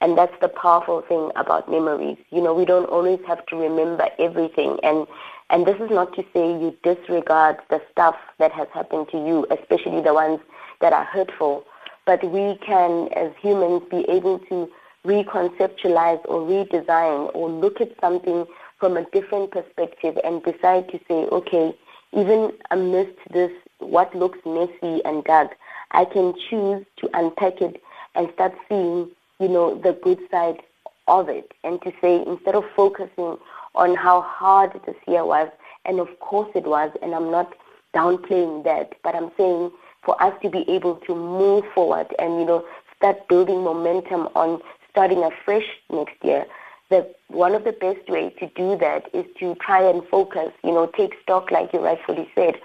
And 0.00 0.16
that's 0.16 0.32
the 0.40 0.48
powerful 0.48 1.02
thing 1.02 1.30
about 1.36 1.70
memories. 1.70 2.16
You 2.30 2.40
know, 2.40 2.54
we 2.54 2.64
don't 2.64 2.86
always 2.86 3.20
have 3.26 3.44
to 3.48 3.56
remember 3.56 4.08
everything. 4.18 4.78
And, 4.82 5.06
and 5.50 5.66
this 5.66 5.78
is 5.78 5.90
not 5.90 6.14
to 6.14 6.24
say 6.32 6.48
you 6.48 6.74
disregard 6.82 7.58
the 7.68 7.82
stuff 7.92 8.16
that 8.38 8.52
has 8.52 8.68
happened 8.72 9.08
to 9.10 9.18
you, 9.18 9.46
especially 9.50 10.00
the 10.00 10.14
ones 10.14 10.40
that 10.80 10.94
are 10.94 11.04
hurtful. 11.04 11.66
But 12.06 12.24
we 12.24 12.56
can, 12.64 13.08
as 13.14 13.30
humans, 13.42 13.82
be 13.90 14.08
able 14.08 14.38
to 14.48 14.70
reconceptualize 15.04 16.20
or 16.26 16.40
redesign 16.40 17.30
or 17.34 17.50
look 17.50 17.80
at 17.80 17.98
something 18.00 18.46
from 18.78 18.96
a 18.96 19.04
different 19.10 19.50
perspective 19.50 20.18
and 20.24 20.42
decide 20.42 20.88
to 20.88 20.98
say, 21.08 21.26
okay, 21.32 21.74
even 22.12 22.52
amidst 22.70 23.18
this, 23.32 23.50
what 23.78 24.14
looks 24.14 24.38
messy 24.44 25.04
and 25.04 25.24
dark, 25.24 25.56
I 25.90 26.04
can 26.04 26.34
choose 26.48 26.84
to 26.98 27.10
unpack 27.14 27.60
it 27.60 27.82
and 28.14 28.30
start 28.34 28.54
seeing, 28.68 29.10
you 29.40 29.48
know, 29.48 29.74
the 29.80 29.92
good 29.92 30.20
side 30.30 30.62
of 31.06 31.28
it. 31.28 31.52
And 31.64 31.80
to 31.82 31.92
say, 32.00 32.22
instead 32.26 32.54
of 32.54 32.64
focusing 32.76 33.36
on 33.74 33.94
how 33.96 34.22
hard 34.22 34.80
this 34.86 34.96
year 35.06 35.24
was, 35.24 35.48
and 35.84 36.00
of 36.00 36.08
course 36.20 36.50
it 36.54 36.66
was, 36.66 36.90
and 37.02 37.14
I'm 37.14 37.30
not 37.30 37.54
downplaying 37.94 38.64
that, 38.64 38.94
but 39.02 39.14
I'm 39.14 39.30
saying 39.36 39.70
for 40.02 40.20
us 40.22 40.34
to 40.42 40.50
be 40.50 40.68
able 40.68 40.96
to 40.96 41.14
move 41.14 41.64
forward 41.74 42.14
and, 42.18 42.38
you 42.38 42.44
know, 42.44 42.64
start 42.96 43.28
building 43.28 43.62
momentum 43.62 44.28
on 44.34 44.60
starting 44.98 45.22
afresh 45.22 45.68
next 45.90 46.16
year, 46.24 46.44
the 46.90 47.08
one 47.28 47.54
of 47.54 47.62
the 47.62 47.70
best 47.70 48.08
ways 48.08 48.32
to 48.40 48.48
do 48.56 48.76
that 48.78 49.08
is 49.14 49.24
to 49.38 49.54
try 49.64 49.80
and 49.80 50.02
focus, 50.08 50.50
you 50.64 50.72
know, 50.72 50.86
take 50.86 51.14
stock, 51.22 51.52
like 51.52 51.72
you 51.72 51.78
rightfully 51.78 52.28
said, 52.34 52.56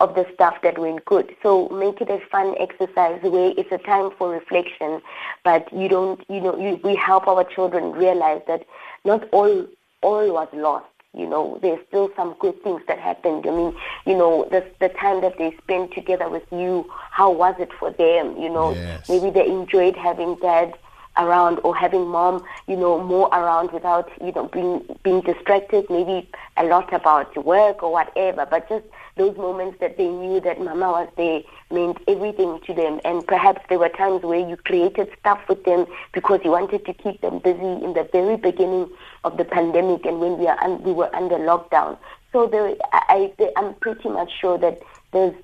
of 0.00 0.14
the 0.14 0.24
stuff 0.32 0.54
that 0.62 0.78
went 0.78 1.04
good. 1.04 1.36
So 1.42 1.68
make 1.68 2.00
it 2.00 2.08
a 2.08 2.18
fun 2.30 2.54
exercise 2.58 3.20
where 3.22 3.52
it's 3.58 3.70
a 3.70 3.76
time 3.76 4.10
for 4.16 4.30
reflection, 4.30 5.02
but 5.44 5.70
you 5.70 5.86
don't, 5.86 6.24
you 6.30 6.40
know, 6.40 6.56
you, 6.56 6.80
we 6.82 6.94
help 6.94 7.28
our 7.28 7.44
children 7.44 7.92
realize 7.92 8.40
that 8.46 8.64
not 9.04 9.28
all 9.30 9.66
all 10.00 10.32
was 10.32 10.48
lost. 10.54 10.86
You 11.12 11.26
know, 11.26 11.58
there's 11.60 11.86
still 11.88 12.10
some 12.16 12.34
good 12.40 12.62
things 12.62 12.80
that 12.88 12.98
happened. 12.98 13.46
I 13.46 13.50
mean, 13.50 13.76
you 14.06 14.16
know, 14.16 14.48
the 14.50 14.64
the 14.80 14.88
time 14.88 15.20
that 15.20 15.36
they 15.36 15.54
spent 15.58 15.92
together 15.92 16.30
with 16.30 16.46
you, 16.50 16.90
how 17.10 17.30
was 17.30 17.54
it 17.58 17.70
for 17.78 17.90
them? 17.90 18.38
You 18.38 18.48
know, 18.48 18.72
yes. 18.72 19.10
maybe 19.10 19.28
they 19.28 19.46
enjoyed 19.46 19.94
having 19.94 20.36
dad 20.36 20.72
around 21.16 21.60
or 21.64 21.74
having 21.76 22.06
mom, 22.06 22.44
you 22.66 22.76
know, 22.76 23.02
more 23.02 23.28
around 23.28 23.70
without, 23.72 24.10
you 24.20 24.32
know, 24.32 24.48
being 24.48 24.82
being 25.02 25.20
distracted, 25.20 25.84
maybe 25.90 26.28
a 26.56 26.64
lot 26.64 26.92
about 26.92 27.44
work 27.44 27.82
or 27.82 27.92
whatever, 27.92 28.46
but 28.46 28.68
just 28.68 28.84
those 29.16 29.36
moments 29.36 29.78
that 29.80 29.96
they 29.98 30.08
knew 30.08 30.40
that 30.40 30.60
mama 30.60 30.90
was 30.90 31.08
there 31.16 31.42
meant 31.70 31.98
everything 32.08 32.60
to 32.66 32.72
them. 32.74 33.00
And 33.04 33.26
perhaps 33.26 33.60
there 33.68 33.78
were 33.78 33.90
times 33.90 34.22
where 34.22 34.46
you 34.46 34.56
created 34.56 35.08
stuff 35.20 35.40
with 35.48 35.64
them 35.64 35.86
because 36.12 36.40
you 36.44 36.50
wanted 36.50 36.84
to 36.86 36.94
keep 36.94 37.20
them 37.20 37.38
busy 37.38 37.84
in 37.84 37.92
the 37.94 38.08
very 38.12 38.36
beginning 38.36 38.88
of 39.24 39.36
the 39.36 39.44
pandemic 39.44 40.06
and 40.06 40.20
when 40.20 40.38
we 40.38 40.46
are 40.46 40.62
un- 40.62 40.82
we 40.82 40.92
were 40.92 41.14
under 41.14 41.36
lockdown. 41.36 41.98
So 42.32 42.46
there, 42.46 42.74
I, 42.92 43.30
I, 43.38 43.52
I'm 43.56 43.74
pretty 43.74 44.08
much 44.08 44.30
sure 44.40 44.56
that 44.58 44.80
there's 45.12 45.34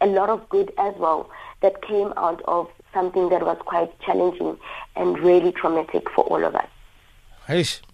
a 0.00 0.06
lot 0.06 0.30
of 0.30 0.48
good 0.48 0.72
as 0.78 0.94
well 0.96 1.28
that 1.60 1.82
came 1.82 2.12
out 2.16 2.40
of 2.46 2.68
something 2.98 3.28
that 3.28 3.42
was 3.44 3.58
quite 3.64 3.92
challenging 4.00 4.58
and 4.96 5.18
really 5.20 5.52
traumatic 5.52 6.04
for 6.14 6.24
all 6.24 6.44
of 6.44 6.54
us. 6.54 6.68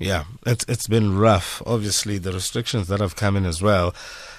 Yeah, 0.00 0.24
it's 0.44 0.64
it's 0.68 0.88
been 0.88 1.16
rough. 1.16 1.62
Obviously, 1.64 2.18
the 2.18 2.32
restrictions 2.32 2.88
that 2.88 3.00
have 3.00 3.14
come 3.14 3.36
in 3.36 3.46
as 3.46 3.62
well. 3.62 3.94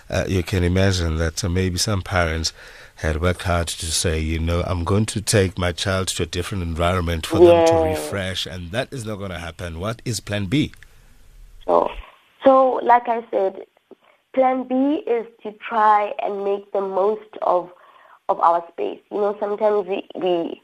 Uh, 0.10 0.26
you 0.28 0.44
can 0.44 0.64
imagine 0.64 1.16
that 1.18 1.44
uh, 1.44 1.50
maybe 1.50 1.78
some 1.78 2.02
parents 2.02 2.52
had 2.96 3.22
worked 3.22 3.44
hard 3.44 3.68
to 3.68 3.86
say, 3.86 4.20
you 4.20 4.40
know, 4.40 4.62
I'm 4.68 4.84
going 4.84 5.06
to 5.08 5.22
take 5.22 5.58
my 5.58 5.72
child 5.72 6.10
to 6.10 6.24
a 6.24 6.26
different 6.26 6.64
environment 6.64 7.26
for 7.26 7.40
them 7.40 7.66
to 7.68 7.76
refresh, 7.92 8.46
and 8.46 8.72
that 8.72 8.92
is 8.92 9.06
not 9.06 9.18
going 9.18 9.32
to 9.32 9.40
happen. 9.40 9.80
What 9.80 10.02
is 10.06 10.20
Plan 10.20 10.46
B? 10.46 10.74
So, 11.66 11.90
so 12.44 12.80
like 12.84 13.08
I 13.08 13.26
said, 13.32 13.54
Plan 14.34 14.68
B 14.68 14.76
is 15.08 15.26
to 15.44 15.54
try 15.70 16.14
and 16.20 16.44
make 16.44 16.72
the 16.74 16.82
most 16.82 17.32
of 17.42 17.72
of 18.30 18.40
our 18.40 18.64
space. 18.72 19.00
You 19.12 19.18
know, 19.18 19.38
sometimes 19.40 19.88
we 19.88 20.08
we 20.16 20.62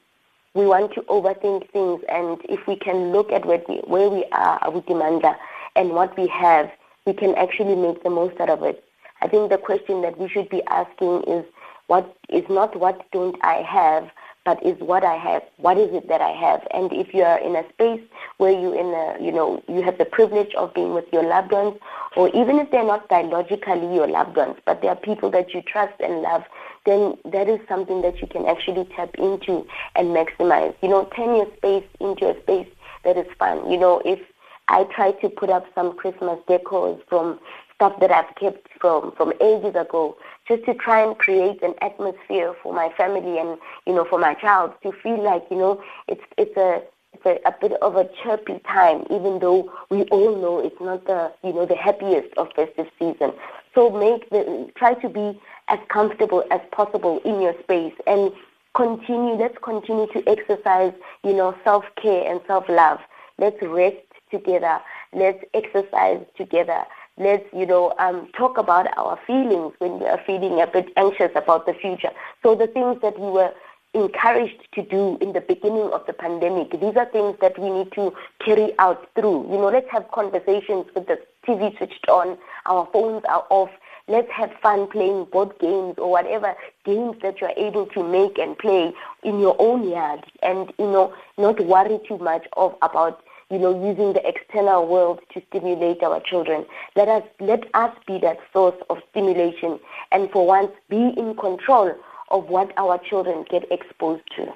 we 0.53 0.65
want 0.65 0.93
to 0.93 1.01
overthink 1.03 1.69
things, 1.71 2.01
and 2.09 2.39
if 2.49 2.67
we 2.67 2.75
can 2.75 3.11
look 3.11 3.31
at 3.31 3.45
where 3.45 3.61
we, 3.69 3.77
where 3.85 4.09
we 4.09 4.25
are 4.31 4.69
with 4.71 4.85
Dimandla 4.85 5.35
and 5.75 5.91
what 5.91 6.17
we 6.17 6.27
have, 6.27 6.69
we 7.05 7.13
can 7.13 7.35
actually 7.35 7.75
make 7.75 8.03
the 8.03 8.09
most 8.09 8.39
out 8.39 8.49
of 8.49 8.63
it. 8.63 8.83
I 9.21 9.27
think 9.27 9.49
the 9.49 9.57
question 9.57 10.01
that 10.01 10.17
we 10.17 10.27
should 10.27 10.49
be 10.49 10.61
asking 10.67 11.23
is 11.23 11.45
what 11.87 12.15
is 12.29 12.43
not 12.49 12.75
what 12.77 13.09
don't 13.11 13.37
I 13.43 13.61
have, 13.61 14.09
but 14.45 14.63
is 14.65 14.79
what 14.79 15.03
I 15.03 15.15
have. 15.15 15.43
What 15.57 15.77
is 15.77 15.93
it 15.93 16.07
that 16.07 16.21
I 16.21 16.31
have? 16.31 16.67
And 16.71 16.91
if 16.91 17.13
you 17.13 17.23
are 17.23 17.39
in 17.39 17.55
a 17.55 17.67
space 17.69 18.01
where 18.37 18.51
you 18.51 18.73
in 18.73 18.87
a 18.87 19.23
you 19.23 19.31
know 19.31 19.63
you 19.67 19.83
have 19.83 19.97
the 19.97 20.05
privilege 20.05 20.53
of 20.55 20.73
being 20.73 20.93
with 20.93 21.05
your 21.13 21.23
loved 21.23 21.51
ones, 21.51 21.77
or 22.15 22.29
even 22.29 22.59
if 22.59 22.71
they're 22.71 22.83
not 22.83 23.07
biologically 23.07 23.93
your 23.93 24.07
loved 24.07 24.35
ones, 24.35 24.57
but 24.65 24.81
they 24.81 24.87
are 24.87 24.95
people 24.95 25.29
that 25.31 25.53
you 25.53 25.61
trust 25.61 25.93
and 26.01 26.21
love, 26.21 26.43
then 26.85 27.17
that 27.25 27.47
is 27.47 27.59
something 27.67 28.01
that 28.01 28.21
you 28.21 28.27
can 28.27 28.45
actually 28.45 28.85
tap 28.95 29.13
into 29.15 29.65
and 29.95 30.09
maximize. 30.09 30.73
You 30.81 30.89
know, 30.89 31.05
turn 31.15 31.35
your 31.35 31.47
space 31.57 31.85
into 31.99 32.29
a 32.29 32.41
space 32.41 32.67
that 33.03 33.17
is 33.17 33.27
fun. 33.37 33.69
You 33.69 33.77
know, 33.77 34.01
if 34.05 34.19
I 34.67 34.85
try 34.85 35.11
to 35.11 35.29
put 35.29 35.49
up 35.49 35.65
some 35.75 35.95
Christmas 35.97 36.39
decors 36.47 36.99
from 37.07 37.39
stuff 37.75 37.99
that 37.99 38.11
I've 38.11 38.33
kept 38.35 38.67
from, 38.79 39.11
from 39.13 39.33
ages 39.41 39.75
ago, 39.75 40.15
just 40.47 40.65
to 40.65 40.73
try 40.73 41.01
and 41.01 41.17
create 41.17 41.61
an 41.63 41.73
atmosphere 41.81 42.53
for 42.61 42.73
my 42.73 42.89
family 42.95 43.39
and, 43.39 43.57
you 43.85 43.93
know, 43.93 44.05
for 44.05 44.19
my 44.19 44.33
child 44.35 44.73
to 44.83 44.91
feel 44.91 45.21
like, 45.21 45.43
you 45.49 45.57
know, 45.57 45.81
it's, 46.07 46.21
it's 46.37 46.55
a, 46.57 46.81
it's 47.13 47.25
a, 47.25 47.49
a 47.49 47.53
bit 47.59 47.73
of 47.81 47.95
a 47.95 48.09
chirpy 48.23 48.59
time, 48.67 49.03
even 49.09 49.39
though 49.39 49.71
we 49.89 50.03
all 50.03 50.35
know 50.39 50.59
it's 50.59 50.79
not 50.79 51.05
the, 51.05 51.31
you 51.43 51.53
know, 51.53 51.65
the 51.65 51.75
happiest 51.75 52.33
of 52.37 52.47
festive 52.55 52.87
season. 52.97 53.33
So 53.73 53.89
make 53.89 54.29
the, 54.29 54.69
try 54.75 54.93
to 54.95 55.09
be 55.09 55.39
as 55.67 55.79
comfortable 55.89 56.43
as 56.51 56.61
possible 56.71 57.21
in 57.25 57.41
your 57.41 57.55
space 57.63 57.93
and 58.07 58.31
continue, 58.75 59.33
let's 59.33 59.57
continue 59.61 60.07
to 60.13 60.23
exercise, 60.27 60.93
you 61.23 61.33
know, 61.33 61.55
self-care 61.63 62.29
and 62.29 62.41
self-love. 62.47 62.99
Let's 63.37 63.61
rest 63.61 63.97
together. 64.29 64.79
Let's 65.13 65.43
exercise 65.53 66.23
together. 66.37 66.83
Let's, 67.17 67.45
you 67.53 67.65
know, 67.65 67.93
um, 67.99 68.29
talk 68.37 68.57
about 68.57 68.87
our 68.97 69.19
feelings 69.27 69.73
when 69.79 69.99
we 69.99 70.05
are 70.05 70.21
feeling 70.25 70.61
a 70.61 70.67
bit 70.67 70.87
anxious 70.95 71.31
about 71.35 71.65
the 71.65 71.73
future. 71.73 72.11
So 72.41 72.55
the 72.55 72.67
things 72.67 73.01
that 73.01 73.19
we 73.19 73.27
were 73.27 73.53
encouraged 73.93 74.67
to 74.73 74.81
do 74.81 75.17
in 75.19 75.33
the 75.33 75.41
beginning 75.41 75.89
of 75.91 76.05
the 76.05 76.13
pandemic. 76.13 76.71
These 76.71 76.95
are 76.95 77.05
things 77.05 77.35
that 77.41 77.59
we 77.59 77.69
need 77.69 77.91
to 77.93 78.13
carry 78.43 78.71
out 78.79 79.09
through. 79.15 79.51
You 79.51 79.57
know, 79.57 79.69
let's 79.69 79.91
have 79.91 80.09
conversations 80.11 80.85
with 80.95 81.07
the 81.07 81.19
TV 81.45 81.75
switched 81.77 82.07
on, 82.07 82.37
our 82.67 82.87
phones 82.93 83.23
are 83.27 83.45
off, 83.49 83.69
Let's 84.11 84.29
have 84.31 84.51
fun 84.61 84.87
playing 84.87 85.27
board 85.31 85.57
games 85.59 85.95
or 85.97 86.11
whatever 86.11 86.53
games 86.83 87.15
that 87.21 87.39
you're 87.39 87.53
able 87.55 87.85
to 87.85 88.03
make 88.03 88.37
and 88.37 88.57
play 88.57 88.91
in 89.23 89.39
your 89.39 89.55
own 89.57 89.89
yard 89.89 90.25
and, 90.43 90.73
you 90.77 90.85
know, 90.85 91.13
not 91.37 91.61
worry 91.61 91.97
too 92.05 92.17
much 92.17 92.45
of 92.57 92.75
about 92.81 93.23
you 93.49 93.57
know, 93.57 93.71
using 93.89 94.11
the 94.13 94.25
external 94.27 94.85
world 94.87 95.19
to 95.33 95.41
stimulate 95.47 96.03
our 96.03 96.19
children. 96.21 96.65
Let 96.95 97.07
us 97.07 97.23
let 97.39 97.63
us 97.73 97.93
be 98.05 98.17
that 98.19 98.39
source 98.51 98.81
of 98.89 98.97
stimulation 99.11 99.79
and 100.11 100.29
for 100.31 100.45
once 100.45 100.71
be 100.89 101.13
in 101.17 101.35
control 101.35 101.93
of 102.29 102.49
what 102.49 102.71
our 102.77 102.97
children 102.97 103.45
get 103.49 103.69
exposed 103.71 104.23
to. 104.35 104.53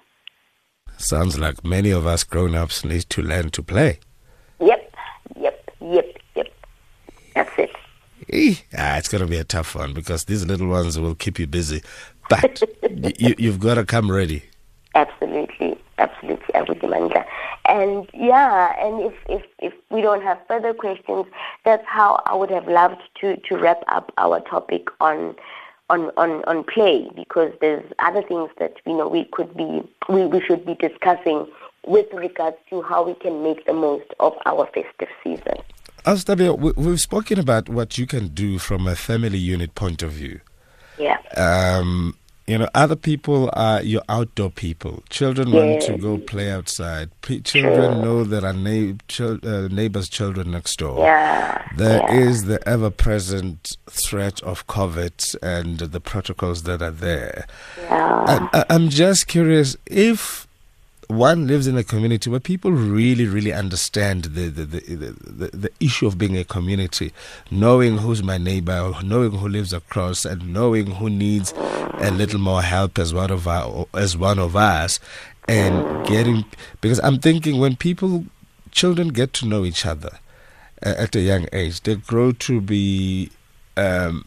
Sounds 0.97 1.38
like 1.38 1.63
many 1.65 1.91
of 1.91 2.05
us 2.05 2.25
grown 2.25 2.55
ups 2.55 2.83
need 2.83 3.03
to 3.09 3.21
learn 3.21 3.51
to 3.51 3.63
play. 3.63 4.00
Yep, 4.59 4.95
yep, 5.39 5.72
yep, 5.81 6.18
yep. 6.35 6.48
That's 7.35 7.51
it. 7.57 7.72
Ah, 8.77 8.98
it's 8.98 9.07
going 9.07 9.22
to 9.22 9.27
be 9.27 9.38
a 9.38 9.44
tough 9.44 9.75
one 9.75 9.94
because 9.94 10.25
these 10.25 10.46
little 10.46 10.68
ones 10.68 11.00
will 11.00 11.16
keep 11.16 11.40
you 11.40 11.48
busy. 11.48 11.81
But 12.29 12.61
you, 13.20 13.35
you've 13.38 13.59
got 13.59 13.75
to 13.75 13.85
come 13.85 14.11
ready. 14.11 14.44
Absolutely, 14.96 15.77
absolutely, 15.98 16.55
that. 17.14 17.27
And 17.68 18.07
yeah, 18.14 18.75
and 18.79 19.01
if, 19.01 19.14
if, 19.27 19.44
if 19.59 19.74
we 19.90 20.01
don't 20.01 20.22
have 20.24 20.40
further 20.48 20.74
questions, 20.74 21.25
that's 21.64 21.85
how 21.85 22.22
I 22.25 22.35
would 22.35 22.51
have 22.51 22.68
loved 22.68 23.01
to, 23.22 23.38
to 23.38 23.57
wrap 23.57 23.83
up 23.88 24.11
our 24.18 24.40
topic 24.42 24.88
on 25.00 25.35
on, 25.90 26.09
on, 26.18 26.44
on 26.46 26.64
play 26.64 27.07
because 27.16 27.53
there's 27.61 27.85
other 28.00 28.24
things 28.24 28.50
that 28.57 28.74
you 28.88 28.98
know 28.98 29.07
we 29.07 29.25
could 29.25 29.55
be 29.55 29.83
we, 30.09 30.25
we 30.25 30.42
should 30.42 30.66
be 30.66 30.74
discussing 30.75 31.48
with 31.85 32.11
regards 32.11 32.57
to 32.72 32.81
how 32.81 33.03
we 33.03 33.14
can 33.14 33.44
make 33.44 33.66
the 33.66 33.74
most 33.74 34.05
of 34.20 34.33
our 34.46 34.66
festive 34.68 35.09
season. 35.24 35.57
Astabia, 36.05 36.55
we've 36.75 37.01
spoken 37.01 37.39
about 37.39 37.68
what 37.68 37.98
you 37.98 38.05
can 38.05 38.27
do 38.27 38.59
from 38.59 38.87
a 38.87 38.96
family 38.96 39.39
unit 39.39 39.74
point 39.74 40.03
of 40.03 40.11
view. 40.11 40.39
Yeah. 41.00 41.18
Um, 41.35 42.15
you 42.46 42.59
know, 42.59 42.70
other 42.75 42.96
people 42.96 43.50
are 43.53 43.81
your 43.81 44.03
outdoor 44.07 44.51
people. 44.51 45.03
Children 45.09 45.51
want 45.51 45.81
to 45.83 45.98
go 45.98 46.20
play 46.20 46.51
outside. 46.51 47.09
P- 47.22 47.41
children 47.41 48.01
know 48.01 48.24
there 48.24 48.46
are 48.46 48.53
na- 48.53 48.94
chil- 49.07 49.39
uh, 49.44 49.68
neighbors' 49.72 50.07
children 50.07 50.51
next 50.51 50.77
door. 50.77 51.00
Yeah. 51.00 51.68
There 51.75 52.01
yeah. 52.01 52.13
is 52.13 52.46
the 52.46 52.65
ever-present 52.70 53.77
threat 53.89 54.44
of 54.44 54.68
COVID 54.68 55.35
and 55.41 55.79
the 55.79 56.00
protocols 56.00 56.63
that 56.63 56.83
are 56.83 56.91
there. 56.91 57.48
Yeah. 57.81 58.48
I, 58.53 58.65
I'm 58.70 58.89
just 58.89 59.25
curious 59.25 59.75
if 59.87 60.48
one 61.07 61.48
lives 61.48 61.68
in 61.68 61.77
a 61.77 61.83
community 61.83 62.29
where 62.29 62.39
people 62.39 62.72
really, 62.72 63.27
really 63.27 63.53
understand 63.53 64.25
the 64.25 64.50
the, 64.50 64.65
the, 64.65 65.50
the, 65.53 65.72
issue 65.79 66.07
of 66.07 66.18
being 66.18 66.37
a 66.37 66.44
community, 66.44 67.11
knowing 67.51 68.00
who's 68.00 68.24
my 68.24 68.37
neighbor, 68.37 68.94
knowing 69.03 69.31
who 69.31 69.48
lives 69.48 69.74
across, 69.74 70.25
and 70.25 70.53
knowing 70.53 70.87
who 70.87 71.09
needs 71.09 71.53
a 71.53 72.11
little 72.11 72.39
more 72.39 72.61
help 72.61 72.98
as 72.98 73.13
one 73.13 73.31
of 73.31 73.48
our, 73.48 73.87
as 73.94 74.18
one 74.18 74.39
of 74.39 74.55
us, 74.55 75.00
and 75.48 76.05
getting 76.07 76.46
because 76.81 77.00
I'm 77.00 77.20
thinking 77.20 77.59
when 77.59 77.75
people, 77.75 78.25
children 78.72 79.09
get 79.09 79.33
to 79.33 79.48
know 79.48 79.65
each 79.65 79.85
other 79.85 80.20
uh, 80.85 80.96
at 80.98 81.15
a 81.15 81.22
young 81.22 81.48
age, 81.53 81.81
they 81.81 81.96
grow 81.96 82.31
to 82.31 82.61
be. 82.61 83.31
Um, 83.77 84.25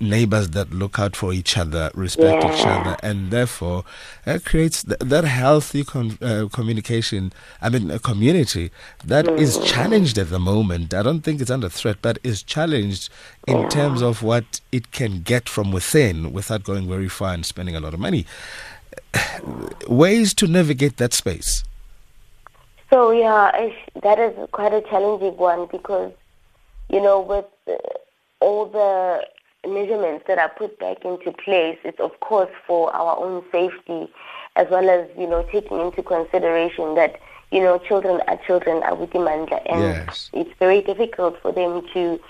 neighbors 0.00 0.50
that 0.50 0.72
look 0.72 0.98
out 0.98 1.16
for 1.16 1.32
each 1.32 1.56
other, 1.56 1.90
respect 1.94 2.44
yeah. 2.44 2.54
each 2.54 2.66
other, 2.66 2.96
and 3.02 3.30
therefore 3.30 3.84
that 4.24 4.44
creates 4.44 4.82
th- 4.84 4.98
that 4.98 5.24
healthy 5.24 5.84
con- 5.84 6.18
uh, 6.20 6.48
communication. 6.52 7.32
I 7.60 7.68
mean, 7.68 7.90
a 7.90 7.98
community 7.98 8.70
that 9.04 9.26
mm. 9.26 9.38
is 9.38 9.58
challenged 9.58 10.18
at 10.18 10.30
the 10.30 10.38
moment. 10.38 10.94
I 10.94 11.02
don't 11.02 11.20
think 11.20 11.40
it's 11.40 11.50
under 11.50 11.68
threat, 11.68 11.98
but 12.02 12.18
is 12.22 12.42
challenged 12.42 13.10
in 13.46 13.58
yeah. 13.58 13.68
terms 13.68 14.02
of 14.02 14.22
what 14.22 14.60
it 14.72 14.92
can 14.92 15.22
get 15.22 15.48
from 15.48 15.72
within 15.72 16.32
without 16.32 16.64
going 16.64 16.88
very 16.88 17.08
far 17.08 17.34
and 17.34 17.44
spending 17.44 17.76
a 17.76 17.80
lot 17.80 17.94
of 17.94 18.00
money. 18.00 18.26
Ways 19.88 20.34
to 20.34 20.46
navigate 20.46 20.96
that 20.98 21.12
space. 21.12 21.64
So 22.90 23.10
yeah, 23.10 23.70
that 24.02 24.18
is 24.18 24.34
quite 24.52 24.72
a 24.72 24.80
challenging 24.82 25.36
one 25.36 25.66
because 25.66 26.12
you 26.88 27.00
know 27.00 27.20
with 27.20 27.46
uh, 27.66 27.72
all 28.40 28.66
the 28.66 29.26
measurements 29.66 30.24
that 30.26 30.38
are 30.38 30.50
put 30.50 30.78
back 30.78 31.04
into 31.04 31.32
place, 31.32 31.78
it's 31.84 32.00
of 32.00 32.18
course 32.20 32.50
for 32.66 32.94
our 32.94 33.16
own 33.18 33.44
safety, 33.50 34.10
as 34.56 34.66
well 34.70 34.88
as 34.88 35.08
you 35.18 35.26
know 35.26 35.42
taking 35.50 35.80
into 35.80 36.02
consideration 36.02 36.94
that 36.94 37.20
you 37.50 37.60
know 37.60 37.78
children 37.78 38.20
are 38.28 38.38
children 38.46 38.82
are 38.82 38.94
with 38.94 39.10
Mandla, 39.10 39.62
and 39.66 39.80
yes. 39.80 40.30
it's 40.32 40.52
very 40.58 40.80
difficult 40.82 41.40
for 41.40 41.52
them 41.52 41.86
to 41.92 42.20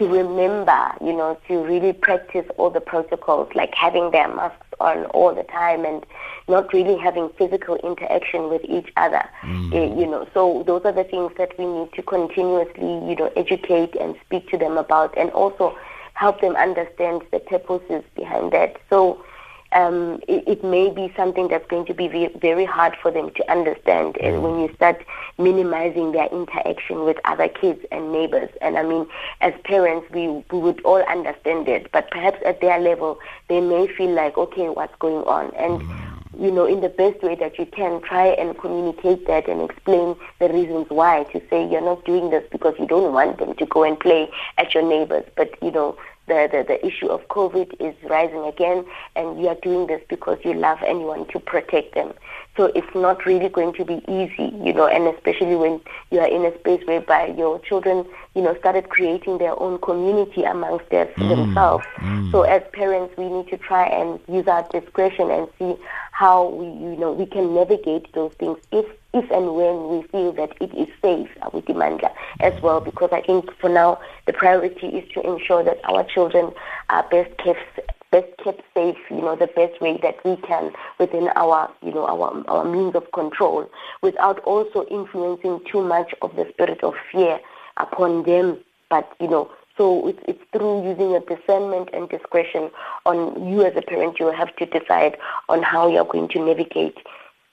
to 0.00 0.08
remember, 0.08 0.94
you 1.02 1.12
know, 1.12 1.38
to 1.46 1.62
really 1.62 1.92
practice 1.92 2.46
all 2.56 2.70
the 2.70 2.80
protocols, 2.80 3.50
like 3.54 3.74
having 3.74 4.10
their 4.12 4.34
masks 4.34 4.66
on 4.80 5.04
all 5.06 5.34
the 5.34 5.42
time 5.42 5.84
and 5.84 6.06
not 6.48 6.72
really 6.72 6.96
having 6.96 7.28
physical 7.36 7.76
interaction 7.76 8.48
with 8.48 8.62
each 8.64 8.90
other. 8.96 9.22
Mm. 9.42 9.72
Uh, 9.74 10.00
you 10.00 10.06
know, 10.06 10.26
so 10.32 10.64
those 10.66 10.82
are 10.86 10.92
the 10.92 11.04
things 11.04 11.32
that 11.36 11.56
we 11.58 11.66
need 11.66 11.92
to 11.92 12.02
continuously, 12.02 13.10
you 13.10 13.14
know, 13.14 13.30
educate 13.36 13.94
and 13.96 14.16
speak 14.24 14.48
to 14.48 14.56
them 14.56 14.78
about, 14.78 15.16
and 15.18 15.30
also 15.32 15.76
help 16.20 16.40
them 16.42 16.54
understand 16.56 17.22
the 17.32 17.40
purposes 17.40 18.04
behind 18.14 18.52
that. 18.52 18.76
So 18.90 19.24
um, 19.72 20.20
it, 20.28 20.42
it, 20.46 20.64
may 20.64 20.90
be 20.90 21.12
something 21.16 21.48
that's 21.48 21.66
going 21.68 21.86
to 21.86 21.94
be 21.94 22.28
very 22.40 22.64
hard 22.64 22.94
for 23.00 23.10
them 23.10 23.30
to 23.36 23.50
understand 23.50 24.18
and 24.18 24.36
mm. 24.36 24.42
when 24.42 24.60
you 24.60 24.74
start 24.74 25.02
minimizing 25.38 26.12
their 26.12 26.26
interaction 26.26 27.04
with 27.04 27.16
other 27.24 27.48
kids 27.48 27.80
and 27.92 28.12
neighbors. 28.12 28.50
And 28.60 28.76
I 28.76 28.82
mean, 28.82 29.06
as 29.40 29.54
parents, 29.64 30.10
we, 30.10 30.28
we 30.50 30.58
would 30.58 30.80
all 30.82 31.02
understand 31.04 31.68
it, 31.68 31.90
but 31.92 32.10
perhaps 32.10 32.38
at 32.44 32.60
their 32.60 32.80
level, 32.80 33.18
they 33.48 33.60
may 33.60 33.86
feel 33.86 34.10
like, 34.10 34.36
okay, 34.36 34.68
what's 34.68 34.96
going 34.98 35.24
on? 35.24 35.54
And 35.54 35.80
mm. 35.80 36.40
you 36.40 36.50
know, 36.50 36.66
in 36.66 36.80
the 36.80 36.88
best 36.88 37.22
way 37.22 37.36
that 37.36 37.58
you 37.58 37.66
can, 37.66 38.02
try 38.02 38.26
and 38.26 38.58
communicate 38.58 39.26
that 39.28 39.48
and 39.48 39.62
explain 39.62 40.16
the 40.40 40.48
reasons 40.48 40.86
why. 40.90 41.24
To 41.32 41.40
say 41.48 41.66
you're 41.70 41.80
not 41.80 42.04
doing 42.04 42.30
this 42.30 42.44
because 42.50 42.74
you 42.78 42.86
don't 42.86 43.12
want 43.12 43.38
them 43.38 43.54
to 43.54 43.66
go 43.66 43.84
and 43.84 43.98
play 43.98 44.28
at 44.58 44.74
your 44.74 44.82
neighbors, 44.82 45.24
but 45.36 45.54
you 45.62 45.70
know, 45.70 45.96
the, 46.30 46.48
the, 46.50 46.62
the 46.62 46.86
issue 46.86 47.08
of 47.08 47.26
COVID 47.28 47.74
is 47.80 47.94
rising 48.08 48.44
again, 48.44 48.84
and 49.16 49.40
you 49.40 49.48
are 49.48 49.56
doing 49.56 49.88
this 49.88 50.00
because 50.08 50.38
you 50.44 50.54
love 50.54 50.78
and 50.86 51.00
you 51.00 51.06
want 51.06 51.28
to 51.30 51.40
protect 51.40 51.94
them. 51.94 52.14
So 52.56 52.66
it's 52.74 52.94
not 52.94 53.26
really 53.26 53.48
going 53.48 53.72
to 53.74 53.84
be 53.84 54.02
easy, 54.08 54.54
you 54.64 54.72
know, 54.72 54.86
and 54.86 55.06
especially 55.14 55.56
when 55.56 55.80
you 56.10 56.20
are 56.20 56.28
in 56.28 56.44
a 56.44 56.56
space 56.58 56.86
whereby 56.86 57.34
your 57.36 57.58
children, 57.60 58.06
you 58.34 58.42
know, 58.42 58.56
started 58.58 58.88
creating 58.88 59.38
their 59.38 59.58
own 59.60 59.78
community 59.80 60.44
amongst 60.44 60.88
their, 60.90 61.06
mm. 61.06 61.28
themselves. 61.28 61.84
Mm. 61.96 62.30
So 62.30 62.42
as 62.42 62.62
parents, 62.72 63.14
we 63.16 63.28
need 63.28 63.48
to 63.48 63.58
try 63.58 63.86
and 63.86 64.20
use 64.28 64.46
our 64.46 64.66
discretion 64.70 65.30
and 65.30 65.48
see 65.58 65.74
how 66.12 66.48
we, 66.48 66.66
you 66.66 66.96
know, 66.96 67.12
we 67.12 67.26
can 67.26 67.54
navigate 67.54 68.12
those 68.12 68.32
things 68.34 68.58
if 68.72 68.86
if 69.12 69.30
and 69.30 69.54
when 69.54 69.88
we 69.88 70.06
feel 70.08 70.32
that 70.32 70.52
it 70.60 70.72
is 70.74 70.88
safe 71.02 71.28
we 71.52 71.60
demand 71.62 72.00
that 72.00 72.14
as 72.40 72.52
well, 72.62 72.80
because 72.80 73.10
I 73.12 73.22
think 73.22 73.50
for 73.60 73.68
now 73.68 73.98
the 74.26 74.32
priority 74.32 74.86
is 74.86 75.10
to 75.14 75.20
ensure 75.20 75.64
that 75.64 75.80
our 75.84 76.04
children 76.04 76.52
are 76.88 77.06
best 77.10 77.36
kept 77.38 77.80
best 78.10 78.26
kept 78.42 78.62
safe, 78.74 78.96
you 79.08 79.20
know, 79.20 79.36
the 79.36 79.46
best 79.46 79.80
way 79.80 79.96
that 80.02 80.16
we 80.24 80.36
can 80.36 80.72
within 80.98 81.28
our, 81.36 81.70
you 81.82 81.92
know, 81.92 82.06
our, 82.06 82.44
our 82.48 82.64
means 82.64 82.94
of 82.96 83.10
control 83.12 83.70
without 84.02 84.40
also 84.40 84.84
influencing 84.86 85.60
too 85.70 85.82
much 85.82 86.12
of 86.22 86.34
the 86.34 86.44
spirit 86.52 86.82
of 86.82 86.94
fear 87.12 87.38
upon 87.76 88.24
them. 88.24 88.58
But, 88.88 89.12
you 89.20 89.28
know, 89.28 89.50
so 89.76 90.08
it's, 90.08 90.18
it's 90.26 90.42
through 90.52 90.88
using 90.88 91.14
a 91.14 91.20
discernment 91.20 91.90
and 91.92 92.08
discretion 92.08 92.70
on 93.06 93.48
you 93.48 93.64
as 93.64 93.76
a 93.76 93.82
parent, 93.82 94.18
you 94.18 94.32
have 94.32 94.54
to 94.56 94.66
decide 94.66 95.16
on 95.48 95.62
how 95.62 95.86
you're 95.86 96.04
going 96.04 96.28
to 96.30 96.44
navigate 96.44 96.98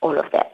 all 0.01 0.17
of 0.17 0.31
that. 0.31 0.53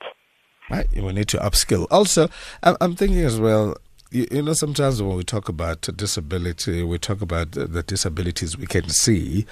Right, 0.69 0.88
we 0.93 1.12
need 1.13 1.28
to 1.30 1.38
upskill. 1.38 1.88
Also, 1.91 2.30
I'm 2.63 2.95
thinking 2.95 3.19
as 3.19 3.39
well, 3.39 3.76
you, 4.12 4.41
know, 4.41 4.54
sometimes 4.54 5.02
when 5.02 5.17
we 5.17 5.23
talk 5.23 5.49
about 5.49 5.82
disability, 5.97 6.84
we 6.84 6.97
talk 6.99 7.21
about 7.21 7.52
the, 7.52 7.65
the 7.65 7.84
disabilities 7.84 8.58
we 8.58 8.67
can 8.67 8.89
see, 8.89 9.45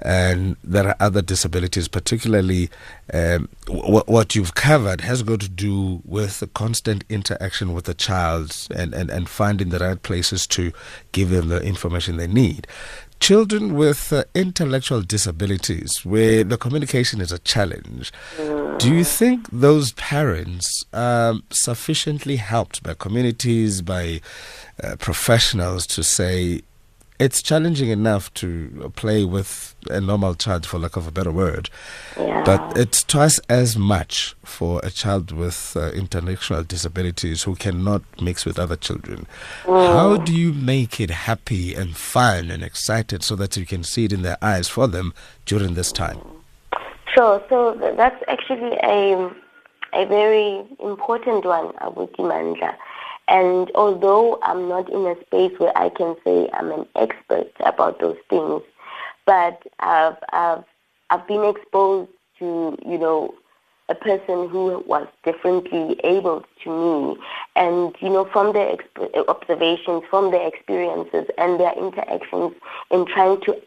and 0.00 0.56
there 0.62 0.88
are 0.88 0.96
other 1.00 1.22
disabilities, 1.22 1.88
particularly 1.88 2.68
um, 3.12 3.48
w- 3.66 4.02
what 4.06 4.34
you've 4.34 4.54
covered 4.54 5.00
has 5.00 5.22
got 5.22 5.40
to 5.40 5.48
do 5.48 6.02
with 6.04 6.40
the 6.40 6.46
constant 6.48 7.04
interaction 7.08 7.72
with 7.72 7.84
the 7.84 7.94
child 7.94 8.68
and, 8.74 8.92
and, 8.94 9.10
and 9.10 9.28
finding 9.28 9.70
the 9.70 9.78
right 9.78 10.02
places 10.02 10.46
to 10.48 10.72
give 11.12 11.30
them 11.30 11.48
the 11.48 11.62
information 11.62 12.16
they 12.16 12.26
need. 12.26 12.66
Children 13.22 13.74
with 13.74 14.12
uh, 14.12 14.24
intellectual 14.34 15.00
disabilities, 15.00 16.04
where 16.04 16.42
the 16.42 16.56
communication 16.56 17.20
is 17.20 17.30
a 17.30 17.38
challenge, 17.38 18.10
do 18.78 18.92
you 18.92 19.04
think 19.04 19.48
those 19.52 19.92
parents 19.92 20.84
are 20.92 21.34
sufficiently 21.50 22.34
helped 22.34 22.82
by 22.82 22.94
communities, 22.94 23.80
by 23.80 24.20
uh, 24.82 24.96
professionals 24.96 25.86
to 25.86 26.02
say, 26.02 26.62
it's 27.22 27.40
challenging 27.40 27.88
enough 27.88 28.34
to 28.34 28.92
play 28.96 29.24
with 29.24 29.76
a 29.88 30.00
normal 30.00 30.34
child, 30.34 30.66
for 30.66 30.78
lack 30.78 30.96
of 30.96 31.06
a 31.06 31.12
better 31.12 31.30
word. 31.30 31.70
Yeah. 32.18 32.42
But 32.44 32.76
it's 32.76 33.04
twice 33.04 33.38
as 33.48 33.78
much 33.78 34.34
for 34.44 34.80
a 34.82 34.90
child 34.90 35.30
with 35.30 35.76
uh, 35.76 35.92
intellectual 35.92 36.64
disabilities 36.64 37.44
who 37.44 37.54
cannot 37.54 38.02
mix 38.20 38.44
with 38.44 38.58
other 38.58 38.74
children. 38.74 39.28
Mm. 39.62 39.92
How 39.92 40.16
do 40.16 40.34
you 40.34 40.52
make 40.52 40.98
it 41.00 41.10
happy 41.10 41.74
and 41.74 41.96
fun 41.96 42.50
and 42.50 42.64
excited 42.64 43.22
so 43.22 43.36
that 43.36 43.56
you 43.56 43.66
can 43.66 43.84
see 43.84 44.06
it 44.06 44.12
in 44.12 44.22
their 44.22 44.38
eyes 44.42 44.68
for 44.68 44.88
them 44.88 45.14
during 45.46 45.74
this 45.74 45.92
time? 45.92 46.18
Sure. 47.14 47.40
So 47.48 47.76
that's 47.96 48.20
actually 48.26 48.76
a 48.82 49.30
a 49.94 50.06
very 50.06 50.64
important 50.80 51.44
one, 51.44 51.68
Abuti 51.74 52.20
Mandla. 52.20 52.74
And 53.28 53.70
although 53.74 54.38
I'm 54.42 54.68
not 54.68 54.90
in 54.90 55.06
a 55.06 55.14
space 55.26 55.58
where 55.58 55.76
I 55.76 55.88
can 55.88 56.16
say 56.24 56.48
I'm 56.52 56.70
an 56.72 56.86
expert 56.96 57.50
about 57.60 58.00
those 58.00 58.18
things, 58.28 58.62
but 59.26 59.62
I've, 59.78 60.16
I've, 60.32 60.64
I've 61.10 61.26
been 61.26 61.44
exposed 61.44 62.10
to, 62.38 62.76
you 62.84 62.98
know, 62.98 63.34
a 63.88 63.94
person 63.94 64.48
who 64.48 64.82
was 64.86 65.06
differently 65.24 65.98
able 66.04 66.44
to 66.64 66.70
me. 66.70 67.16
And, 67.56 67.94
you 68.00 68.08
know, 68.08 68.24
from 68.32 68.52
their 68.52 68.74
exp- 68.76 69.28
observations, 69.28 70.02
from 70.08 70.30
their 70.30 70.46
experiences 70.46 71.26
and 71.38 71.60
their 71.60 71.72
interactions 71.72 72.54
in 72.90 73.06
trying 73.06 73.40
to 73.42 73.60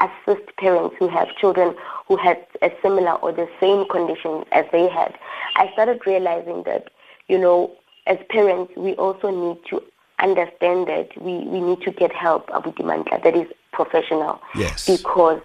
assist 0.00 0.56
parents 0.58 0.96
who 0.98 1.08
have 1.08 1.34
children 1.36 1.74
who 2.08 2.16
had 2.16 2.46
a 2.62 2.70
similar 2.82 3.12
or 3.16 3.32
the 3.32 3.48
same 3.60 3.86
condition 3.88 4.44
as 4.52 4.64
they 4.72 4.88
had, 4.88 5.16
I 5.56 5.70
started 5.72 6.00
realizing 6.06 6.62
that, 6.64 6.90
you 7.28 7.38
know, 7.38 7.70
as 8.06 8.18
parents, 8.28 8.72
we 8.76 8.94
also 8.94 9.30
need 9.30 9.58
to 9.70 9.82
understand 10.20 10.86
that 10.88 11.10
we, 11.20 11.38
we 11.44 11.60
need 11.60 11.80
to 11.82 11.90
get 11.90 12.12
help, 12.12 12.48
Abuti 12.48 12.82
Mandla, 12.82 13.22
that 13.22 13.36
is 13.36 13.46
professional. 13.72 14.40
Yes. 14.54 14.86
Because 14.86 15.40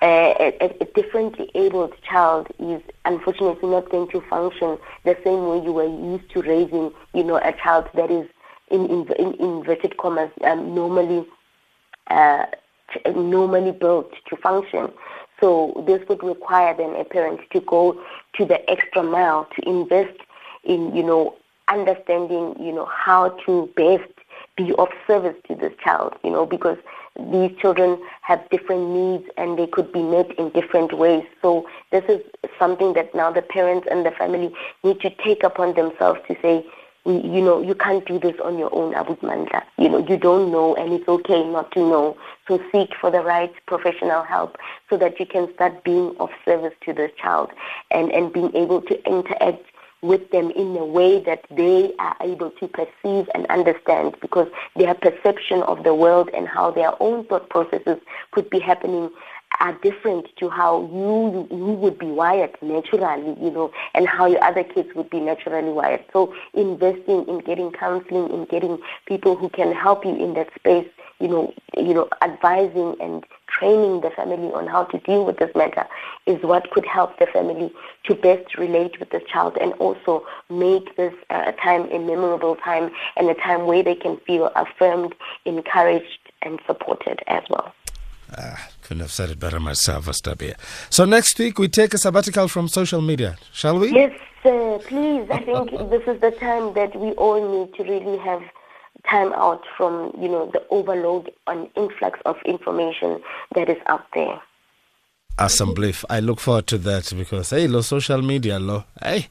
uh, 0.00 0.34
a, 0.38 0.76
a, 0.80 0.84
differently 0.94 1.50
abled 1.54 1.92
child 2.02 2.48
is 2.58 2.80
unfortunately 3.04 3.68
not 3.68 3.90
going 3.90 4.08
to 4.08 4.20
function 4.22 4.78
the 5.04 5.16
same 5.24 5.46
way 5.48 5.60
you 5.62 5.72
were 5.72 5.86
used 5.86 6.30
to 6.30 6.42
raising, 6.42 6.92
you 7.14 7.24
know, 7.24 7.36
a 7.36 7.52
child 7.52 7.88
that 7.94 8.10
is 8.10 8.28
in, 8.70 8.86
in, 8.86 9.12
in 9.18 9.34
inverted 9.34 9.96
commas 9.96 10.30
um, 10.44 10.74
normally 10.74 11.26
uh, 12.10 12.46
normally 13.14 13.72
built 13.72 14.12
to 14.28 14.36
function. 14.36 14.90
So 15.40 15.84
this 15.86 16.06
would 16.08 16.22
require 16.22 16.74
then 16.76 16.94
a 16.96 17.04
parent 17.04 17.40
to 17.52 17.60
go 17.60 18.00
to 18.34 18.44
the 18.44 18.68
extra 18.70 19.02
mile 19.02 19.48
to 19.56 19.68
invest 19.68 20.18
in, 20.64 20.94
you 20.94 21.02
know, 21.02 21.36
understanding, 21.68 22.54
you 22.60 22.72
know, 22.72 22.86
how 22.86 23.30
to 23.46 23.70
best 23.76 24.10
be 24.56 24.72
of 24.78 24.88
service 25.06 25.36
to 25.48 25.54
this 25.54 25.72
child, 25.82 26.14
you 26.24 26.30
know, 26.30 26.44
because 26.46 26.78
these 27.32 27.50
children 27.58 28.00
have 28.22 28.48
different 28.50 28.90
needs 28.90 29.24
and 29.36 29.58
they 29.58 29.66
could 29.66 29.92
be 29.92 30.02
met 30.02 30.30
in 30.38 30.50
different 30.50 30.96
ways. 30.96 31.24
So 31.42 31.66
this 31.90 32.04
is 32.08 32.20
something 32.58 32.92
that 32.94 33.14
now 33.14 33.30
the 33.32 33.42
parents 33.42 33.88
and 33.90 34.06
the 34.06 34.12
family 34.12 34.52
need 34.84 35.00
to 35.00 35.10
take 35.24 35.42
upon 35.42 35.74
themselves 35.74 36.20
to 36.28 36.36
say, 36.40 36.64
you 37.04 37.40
know, 37.40 37.62
you 37.62 37.74
can't 37.74 38.06
do 38.06 38.18
this 38.18 38.34
on 38.44 38.58
your 38.58 38.74
own, 38.74 38.94
Abu 38.94 39.16
Mandla. 39.16 39.62
You 39.78 39.88
know, 39.88 40.06
you 40.06 40.16
don't 40.16 40.52
know 40.52 40.74
and 40.74 40.92
it's 40.92 41.08
okay 41.08 41.42
not 41.42 41.72
to 41.72 41.80
know. 41.80 42.16
So 42.46 42.62
seek 42.70 42.90
for 43.00 43.10
the 43.10 43.20
right 43.22 43.52
professional 43.66 44.22
help 44.22 44.56
so 44.90 44.96
that 44.98 45.18
you 45.18 45.24
can 45.24 45.52
start 45.54 45.84
being 45.84 46.14
of 46.20 46.28
service 46.44 46.74
to 46.84 46.92
this 46.92 47.10
child 47.20 47.50
and, 47.90 48.12
and 48.12 48.32
being 48.32 48.54
able 48.54 48.82
to 48.82 49.06
interact 49.06 49.64
with 50.02 50.30
them 50.30 50.50
in 50.50 50.76
a 50.76 50.84
way 50.84 51.20
that 51.24 51.44
they 51.50 51.92
are 51.98 52.16
able 52.20 52.50
to 52.52 52.68
perceive 52.68 53.28
and 53.34 53.46
understand 53.48 54.16
because 54.20 54.48
their 54.76 54.94
perception 54.94 55.62
of 55.64 55.82
the 55.82 55.94
world 55.94 56.30
and 56.34 56.46
how 56.46 56.70
their 56.70 56.92
own 57.02 57.24
thought 57.26 57.48
processes 57.50 57.98
could 58.30 58.48
be 58.50 58.58
happening 58.60 59.10
are 59.60 59.72
different 59.82 60.26
to 60.36 60.48
how 60.48 60.82
you 60.92 61.48
you 61.50 61.72
would 61.72 61.98
be 61.98 62.06
wired 62.06 62.56
naturally, 62.62 63.36
you 63.42 63.50
know, 63.50 63.72
and 63.94 64.06
how 64.06 64.26
your 64.26 64.42
other 64.44 64.62
kids 64.62 64.88
would 64.94 65.10
be 65.10 65.20
naturally 65.20 65.70
wired. 65.70 66.04
So 66.12 66.34
investing 66.54 67.26
in 67.26 67.40
getting 67.40 67.72
counseling, 67.72 68.30
in 68.30 68.44
getting 68.44 68.78
people 69.06 69.36
who 69.36 69.48
can 69.48 69.72
help 69.72 70.04
you 70.04 70.14
in 70.14 70.34
that 70.34 70.48
space, 70.54 70.88
you 71.20 71.28
know, 71.28 71.52
you 71.76 71.94
know, 71.94 72.08
advising 72.22 72.94
and 73.00 73.24
training 73.48 74.00
the 74.02 74.10
family 74.10 74.52
on 74.52 74.66
how 74.66 74.84
to 74.84 74.98
deal 74.98 75.24
with 75.24 75.38
this 75.38 75.50
matter 75.54 75.86
is 76.26 76.42
what 76.42 76.70
could 76.70 76.86
help 76.86 77.18
the 77.18 77.26
family 77.26 77.72
to 78.04 78.14
best 78.14 78.56
relate 78.56 78.98
with 79.00 79.10
the 79.10 79.20
child 79.32 79.56
and 79.60 79.72
also 79.74 80.24
make 80.48 80.96
this 80.96 81.14
uh, 81.30 81.52
time 81.52 81.90
a 81.90 81.98
memorable 81.98 82.56
time 82.56 82.90
and 83.16 83.28
a 83.28 83.34
time 83.34 83.66
where 83.66 83.82
they 83.82 83.94
can 83.94 84.16
feel 84.26 84.50
affirmed, 84.54 85.14
encouraged, 85.44 86.18
and 86.42 86.60
supported 86.66 87.20
as 87.26 87.42
well. 87.50 87.72
Ah, 88.36 88.68
couldn't 88.82 89.00
have 89.00 89.10
said 89.10 89.30
it 89.30 89.40
better 89.40 89.58
myself, 89.58 90.06
Astabia. 90.06 90.54
So 90.90 91.04
next 91.04 91.38
week 91.38 91.58
we 91.58 91.68
take 91.68 91.94
a 91.94 91.98
sabbatical 91.98 92.46
from 92.46 92.68
social 92.68 93.00
media, 93.00 93.38
shall 93.52 93.78
we? 93.78 93.90
Yes, 93.90 94.12
uh, 94.44 94.78
please. 94.86 95.26
I 95.30 95.42
think 95.44 95.70
this 95.90 96.02
is 96.06 96.20
the 96.20 96.30
time 96.38 96.74
that 96.74 96.94
we 96.94 97.12
all 97.12 97.40
need 97.40 97.74
to 97.74 97.84
really 97.84 98.18
have 98.18 98.42
time 99.10 99.32
out 99.32 99.62
from 99.76 100.12
you 100.20 100.28
know 100.28 100.50
the 100.52 100.64
overload 100.70 101.30
and 101.46 101.68
influx 101.76 102.18
of 102.24 102.36
information 102.44 103.20
that 103.54 103.68
is 103.68 103.78
out 103.86 104.06
there. 104.14 104.40
Assembly. 105.40 105.94
I 106.10 106.18
look 106.18 106.40
forward 106.40 106.66
to 106.66 106.78
that 106.78 107.12
because 107.16 107.50
hey, 107.50 107.68
lo 107.68 107.80
social 107.80 108.22
media, 108.22 108.58
lo 108.58 108.84
hey, 109.00 109.28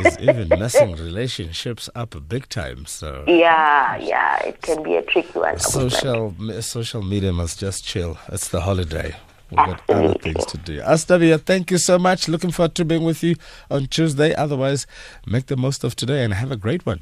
is 0.00 0.18
even 0.20 0.48
messing 0.48 0.94
relationships 0.96 1.88
up 1.94 2.14
big 2.28 2.48
time. 2.50 2.84
So 2.84 3.24
yeah, 3.26 3.96
yeah, 3.96 4.42
it 4.44 4.60
can 4.60 4.82
be 4.82 4.96
a 4.96 5.02
tricky 5.02 5.38
one. 5.38 5.58
Social 5.58 6.34
social 6.60 7.02
media 7.02 7.32
must 7.32 7.58
just 7.58 7.84
chill. 7.84 8.18
It's 8.28 8.48
the 8.48 8.60
holiday. 8.60 9.14
We've 9.52 9.66
got 9.66 9.82
other 9.90 10.14
things 10.14 10.46
to 10.46 10.56
do. 10.56 10.80
Astavia, 10.80 11.38
thank 11.38 11.70
you 11.70 11.76
so 11.76 11.98
much. 11.98 12.26
Looking 12.26 12.50
forward 12.50 12.74
to 12.76 12.86
being 12.86 13.04
with 13.04 13.22
you 13.22 13.36
on 13.70 13.86
Tuesday. 13.86 14.34
Otherwise, 14.34 14.86
make 15.26 15.46
the 15.46 15.58
most 15.58 15.84
of 15.84 15.94
today 15.94 16.24
and 16.24 16.32
have 16.32 16.50
a 16.50 16.56
great 16.56 16.86
one. 16.86 17.00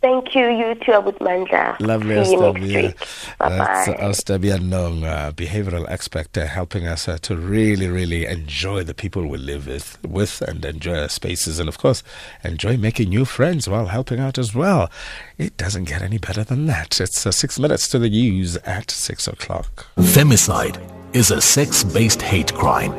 Thank 0.00 0.32
you, 0.36 0.48
you 0.48 0.76
too, 0.76 0.92
Abut 0.92 1.18
Mandla. 1.18 1.78
Lovely, 1.80 2.24
See 2.24 2.32
you 2.32 2.52
next 2.52 2.60
Astabia. 2.60 3.38
Bye-bye. 3.38 3.56
That's 3.58 3.88
Astabia 4.20 4.62
Nong, 4.62 5.02
uh, 5.02 5.32
behavioral 5.34 5.90
expert, 5.90 6.38
uh, 6.38 6.46
helping 6.46 6.86
us 6.86 7.08
uh, 7.08 7.18
to 7.22 7.36
really, 7.36 7.88
really 7.88 8.24
enjoy 8.24 8.84
the 8.84 8.94
people 8.94 9.26
we 9.26 9.38
live 9.38 9.66
with, 9.66 9.98
with 10.06 10.40
and 10.42 10.64
enjoy 10.64 11.00
our 11.00 11.08
spaces, 11.08 11.58
and 11.58 11.68
of 11.68 11.78
course, 11.78 12.04
enjoy 12.44 12.76
making 12.76 13.08
new 13.08 13.24
friends 13.24 13.68
while 13.68 13.86
helping 13.86 14.20
out 14.20 14.38
as 14.38 14.54
well. 14.54 14.88
It 15.36 15.56
doesn't 15.56 15.84
get 15.84 16.00
any 16.00 16.18
better 16.18 16.44
than 16.44 16.66
that. 16.66 17.00
It's 17.00 17.26
uh, 17.26 17.32
six 17.32 17.58
minutes 17.58 17.88
to 17.88 17.98
the 17.98 18.08
news 18.08 18.56
at 18.58 18.92
six 18.92 19.26
o'clock. 19.26 19.86
Femicide 19.96 20.78
is 21.12 21.32
a 21.32 21.40
sex 21.40 21.82
based 21.82 22.22
hate 22.22 22.54
crime. 22.54 22.92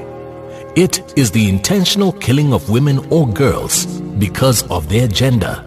It 0.75 1.17
is 1.17 1.31
the 1.31 1.47
intentional 1.47 2.11
killing 2.11 2.51
of 2.51 2.69
women 2.69 2.99
or 3.09 3.25
girls 3.25 3.85
because 4.19 4.69
of 4.69 4.89
their 4.89 5.07
gender. 5.07 5.65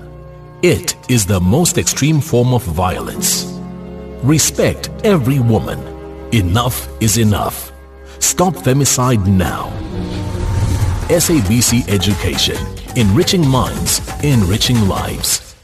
It 0.62 0.94
is 1.10 1.26
the 1.26 1.40
most 1.40 1.76
extreme 1.76 2.20
form 2.20 2.54
of 2.54 2.62
violence. 2.62 3.46
Respect 4.22 4.90
every 5.02 5.40
woman. 5.40 5.80
Enough 6.32 6.86
is 7.02 7.18
enough. 7.18 7.72
Stop 8.20 8.54
femicide 8.54 9.26
now. 9.26 9.70
SABC 11.08 11.88
Education. 11.88 12.56
Enriching 12.94 13.44
minds, 13.44 14.00
enriching 14.22 14.86
lives. 14.86 15.56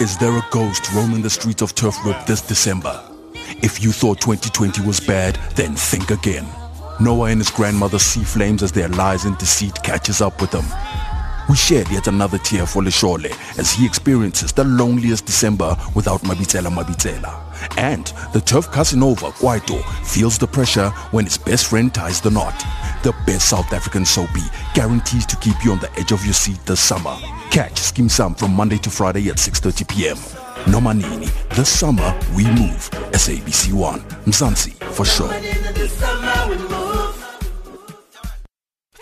Is 0.00 0.16
there 0.16 0.32
a 0.32 0.46
ghost 0.50 0.90
roaming 0.94 1.20
the 1.20 1.28
streets 1.28 1.60
of 1.60 1.74
Turf 1.74 1.96
Turfwhip 1.96 2.24
this 2.24 2.40
December? 2.40 2.98
If 3.62 3.82
you 3.82 3.92
thought 3.92 4.22
2020 4.22 4.80
was 4.86 5.00
bad, 5.00 5.34
then 5.54 5.74
think 5.74 6.10
again. 6.10 6.46
Noah 6.98 7.26
and 7.26 7.40
his 7.40 7.50
grandmother 7.50 7.98
see 7.98 8.24
flames 8.24 8.62
as 8.62 8.72
their 8.72 8.88
lies 8.88 9.26
and 9.26 9.36
deceit 9.36 9.82
catches 9.82 10.22
up 10.22 10.40
with 10.40 10.50
them. 10.50 10.64
We 11.48 11.56
shared 11.56 11.90
yet 11.90 12.06
another 12.06 12.38
tear 12.38 12.66
for 12.66 12.82
Leshole 12.82 13.30
as 13.58 13.72
he 13.72 13.84
experiences 13.84 14.52
the 14.52 14.64
loneliest 14.64 15.26
December 15.26 15.76
without 15.94 16.22
Mabitela 16.22 16.70
Mabitela. 16.72 17.42
And 17.76 18.06
the 18.32 18.40
Turf 18.40 18.70
Casanova, 18.70 19.30
Kwaito, 19.32 19.82
feels 20.04 20.38
the 20.38 20.46
pressure 20.46 20.88
when 21.10 21.26
his 21.26 21.36
best 21.36 21.66
friend 21.66 21.92
ties 21.94 22.20
the 22.20 22.30
knot. 22.30 22.58
The 23.02 23.14
best 23.26 23.50
South 23.50 23.72
African 23.72 24.06
soapy 24.06 24.42
guarantees 24.74 25.26
to 25.26 25.36
keep 25.36 25.56
you 25.64 25.72
on 25.72 25.80
the 25.80 25.92
edge 25.98 26.12
of 26.12 26.24
your 26.24 26.34
seat 26.34 26.58
this 26.64 26.80
summer. 26.80 27.14
Catch 27.50 27.74
Skeem 27.74 28.08
Saam 28.08 28.38
from 28.38 28.54
Monday 28.54 28.78
to 28.78 28.90
Friday 28.90 29.28
at 29.28 29.36
6.30 29.36 29.88
p.m. 29.88 30.72
No 30.72 30.80
Manini, 30.80 31.28
this 31.50 31.68
summer 31.68 32.18
we 32.34 32.44
move. 32.44 32.88
SABC 33.12 33.72
1, 33.72 34.00
Mzansi, 34.24 34.72
for 34.94 35.04
sure. 35.04 35.28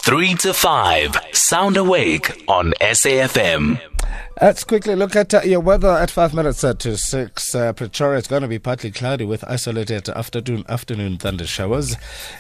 3 0.03 0.35
to 0.35 0.53
5. 0.53 1.17
Sound 1.33 1.77
Awake 1.77 2.43
on 2.49 2.73
SAFM. 2.81 3.81
Let's 4.41 4.65
quickly 4.65 4.97
look 4.97 5.15
at 5.15 5.33
uh, 5.33 5.43
your 5.43 5.61
weather 5.61 5.91
at 5.91 6.11
five 6.11 6.35
minutes 6.35 6.63
to 6.63 6.97
six. 6.97 7.55
Uh, 7.55 7.73
Pretoria 7.73 8.19
is 8.19 8.27
going 8.27 8.43
to 8.43 8.49
be 8.49 8.59
partly 8.59 8.91
cloudy 8.91 9.25
with 9.25 9.45
isolated 9.47 10.09
afternoon 10.09 10.65
afternoon 10.69 11.19
thunder 11.19 11.47
showers 11.47 11.95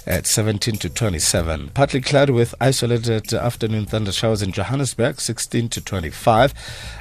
at 0.05 0.27
17 0.27 0.75
to 0.79 0.89
27. 0.89 1.69
Partly 1.69 2.01
cloudy 2.01 2.33
with 2.33 2.53
isolated 2.61 3.33
afternoon 3.33 3.87
thunder 3.87 4.11
showers 4.11 4.43
in 4.43 4.51
Johannesburg, 4.51 5.21
16 5.21 5.69
to 5.69 5.81
25. 5.81 6.55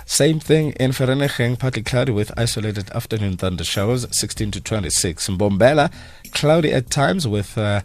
Same 0.06 0.40
thing 0.40 0.74
in 0.74 0.92
Vereeniging, 0.92 1.58
partly 1.58 1.82
cloudy 1.82 2.12
with 2.12 2.32
isolated 2.38 2.92
afternoon 2.92 3.38
thunder 3.38 3.64
showers, 3.64 4.06
16 4.16 4.52
to 4.52 4.62
26. 4.62 5.28
In 5.28 5.38
Mbombela, 5.40 5.92
cloudy 6.34 6.72
at 6.72 6.92
times 6.92 7.28
with. 7.28 7.58
Uh, 7.58 7.82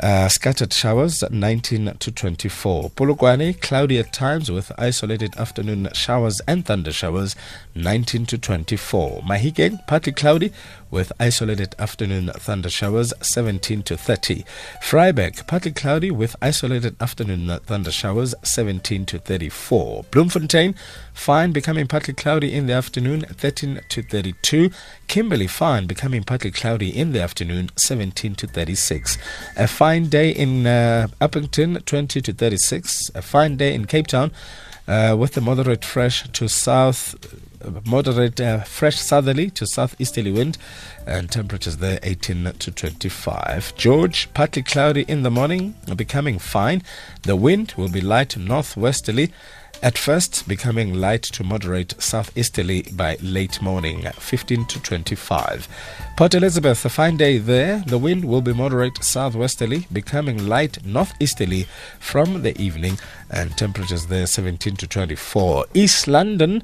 uh, 0.00 0.28
scattered 0.28 0.72
showers 0.72 1.22
19 1.30 1.96
to 1.98 2.12
24. 2.12 2.90
Polokwane, 2.90 3.60
cloudy 3.60 3.98
at 3.98 4.12
times 4.12 4.50
with 4.50 4.72
isolated 4.78 5.36
afternoon 5.36 5.88
showers 5.92 6.40
and 6.46 6.64
thunder 6.64 6.92
showers 6.92 7.34
19 7.78 8.26
to 8.26 8.38
24. 8.38 9.22
Mahikeng, 9.22 9.86
partly 9.86 10.12
cloudy 10.12 10.52
with 10.90 11.12
isolated 11.20 11.74
afternoon 11.78 12.30
thunder 12.34 12.70
showers 12.70 13.12
17 13.20 13.82
to 13.84 13.96
30. 13.96 14.44
Vryburg, 14.82 15.46
partly 15.46 15.72
cloudy 15.72 16.10
with 16.10 16.34
isolated 16.42 16.96
afternoon 17.00 17.58
thunder 17.64 17.90
showers 17.90 18.34
17 18.42 19.06
to 19.06 19.18
34. 19.18 20.04
Bloemfontein, 20.10 20.74
fine 21.12 21.52
becoming 21.52 21.86
partly 21.86 22.14
cloudy 22.14 22.54
in 22.54 22.66
the 22.66 22.72
afternoon 22.72 23.22
13 23.22 23.80
to 23.88 24.02
32. 24.02 24.70
Kimberley, 25.06 25.46
fine 25.46 25.86
becoming 25.86 26.24
partly 26.24 26.50
cloudy 26.50 26.88
in 26.88 27.12
the 27.12 27.22
afternoon 27.22 27.70
17 27.76 28.34
to 28.34 28.46
36. 28.46 29.18
A 29.56 29.68
fine 29.68 30.08
day 30.08 30.30
in 30.30 30.66
uh, 30.66 31.08
Upington 31.20 31.84
20 31.84 32.20
to 32.20 32.32
36. 32.32 33.10
A 33.14 33.22
fine 33.22 33.56
day 33.56 33.74
in 33.74 33.86
Cape 33.86 34.06
Town 34.06 34.32
uh, 34.88 35.14
with 35.18 35.34
the 35.34 35.40
moderate 35.40 35.84
fresh 35.84 36.26
to 36.32 36.48
south 36.48 37.14
moderate 37.84 38.40
uh, 38.40 38.60
fresh 38.60 38.98
southerly 38.98 39.50
to 39.50 39.66
southeasterly 39.66 40.30
wind 40.30 40.58
and 41.06 41.30
temperatures 41.30 41.78
there 41.78 41.98
18 42.02 42.52
to 42.58 42.70
25 42.70 43.74
george 43.76 44.32
partly 44.34 44.62
cloudy 44.62 45.02
in 45.08 45.22
the 45.22 45.30
morning 45.30 45.74
becoming 45.96 46.38
fine. 46.38 46.82
The 47.22 47.36
wind 47.36 47.74
will 47.76 47.88
be 47.88 48.00
light 48.00 48.36
northwesterly 48.36 49.32
at 49.82 49.96
first 49.96 50.48
becoming 50.48 50.94
light 50.94 51.22
to 51.22 51.44
moderate 51.44 51.94
southeasterly 52.00 52.82
by 52.92 53.16
late 53.22 53.62
morning 53.62 54.02
15 54.02 54.66
to 54.66 54.80
25 54.80 55.68
port 56.16 56.34
elizabeth 56.34 56.84
a 56.84 56.88
fine 56.88 57.16
day 57.16 57.38
there. 57.38 57.82
The 57.86 57.98
wind 57.98 58.24
will 58.24 58.42
be 58.42 58.52
moderate 58.52 59.02
southwesterly 59.02 59.86
becoming 59.92 60.46
light 60.46 60.84
northeasterly 60.84 61.66
from 62.00 62.42
the 62.42 62.60
evening 62.60 62.98
and 63.30 63.56
temperatures 63.56 64.06
there 64.06 64.26
17 64.26 64.76
to 64.76 64.86
24 64.86 65.66
east 65.74 66.08
london 66.08 66.62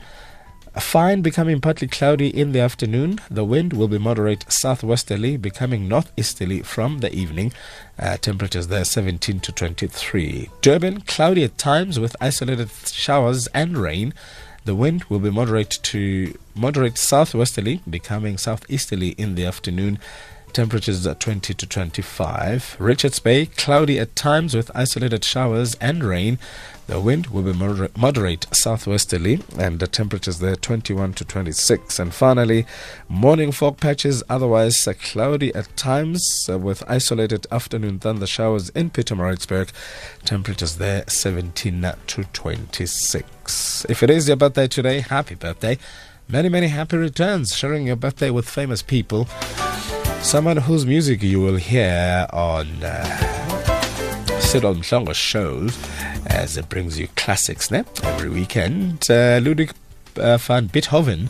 fine 0.80 1.22
becoming 1.22 1.60
partly 1.60 1.88
cloudy 1.88 2.28
in 2.28 2.52
the 2.52 2.60
afternoon. 2.60 3.20
The 3.30 3.44
wind 3.44 3.72
will 3.72 3.88
be 3.88 3.98
moderate 3.98 4.50
southwesterly, 4.50 5.36
becoming 5.36 5.88
northeasterly 5.88 6.62
from 6.62 6.98
the 6.98 7.12
evening. 7.14 7.52
Uh, 7.98 8.16
temperatures 8.16 8.66
there 8.66 8.84
17 8.84 9.40
to 9.40 9.52
23. 9.52 10.50
Durban, 10.60 11.02
cloudy 11.02 11.44
at 11.44 11.58
times 11.58 12.00
with 12.00 12.16
isolated 12.20 12.70
showers 12.86 13.46
and 13.48 13.78
rain. 13.78 14.14
The 14.64 14.74
wind 14.74 15.04
will 15.04 15.18
be 15.18 15.30
moderate 15.30 15.78
to 15.82 16.38
moderate 16.54 16.96
southwesterly, 16.96 17.82
becoming 17.88 18.38
southeasterly 18.38 19.10
in 19.10 19.34
the 19.34 19.44
afternoon. 19.44 19.98
Temperatures 20.54 21.04
are 21.04 21.16
20 21.16 21.52
to 21.52 21.66
25. 21.66 22.76
Richards 22.78 23.18
Bay, 23.18 23.46
cloudy 23.46 23.98
at 23.98 24.14
times 24.14 24.54
with 24.54 24.70
isolated 24.72 25.24
showers 25.24 25.74
and 25.80 26.04
rain. 26.04 26.38
The 26.86 27.00
wind 27.00 27.28
will 27.28 27.42
be 27.42 27.54
moder- 27.54 27.90
moderate 27.96 28.46
southwesterly, 28.52 29.40
and 29.58 29.80
the 29.80 29.86
temperatures 29.86 30.38
there 30.38 30.54
21 30.54 31.14
to 31.14 31.24
26. 31.24 31.98
And 31.98 32.12
finally, 32.12 32.66
morning 33.08 33.52
fog 33.52 33.78
patches, 33.78 34.22
otherwise 34.28 34.86
uh, 34.86 34.92
cloudy 34.92 35.54
at 35.54 35.74
times 35.76 36.46
uh, 36.50 36.58
with 36.58 36.84
isolated 36.86 37.46
afternoon 37.50 38.00
thunder 38.00 38.26
showers 38.26 38.68
in 38.70 38.90
Pietermaritzburg. 38.90 39.70
Temperatures 40.24 40.76
there 40.76 41.04
17 41.08 41.86
to 42.06 42.24
26. 42.24 43.86
If 43.88 44.02
it 44.02 44.10
is 44.10 44.28
your 44.28 44.36
birthday 44.36 44.68
today, 44.68 45.00
happy 45.00 45.36
birthday. 45.36 45.78
Many, 46.28 46.50
many 46.50 46.68
happy 46.68 46.98
returns, 46.98 47.56
sharing 47.56 47.86
your 47.86 47.96
birthday 47.96 48.30
with 48.30 48.48
famous 48.48 48.82
people. 48.82 49.26
Someone 50.20 50.58
whose 50.58 50.84
music 50.86 51.22
you 51.22 51.40
will 51.40 51.56
hear 51.56 52.26
on 52.32 52.66
uh, 52.82 53.43
Sit 54.54 54.64
on 54.64 54.82
Longer 54.92 55.14
shows 55.14 55.76
as 56.26 56.56
it 56.56 56.68
brings 56.68 56.96
you 56.96 57.08
classics 57.16 57.72
ne? 57.72 57.82
every 58.04 58.28
weekend. 58.28 59.04
Uh, 59.10 59.40
Ludwig 59.42 59.72
uh, 60.16 60.38
van 60.38 60.66
Beethoven 60.68 61.26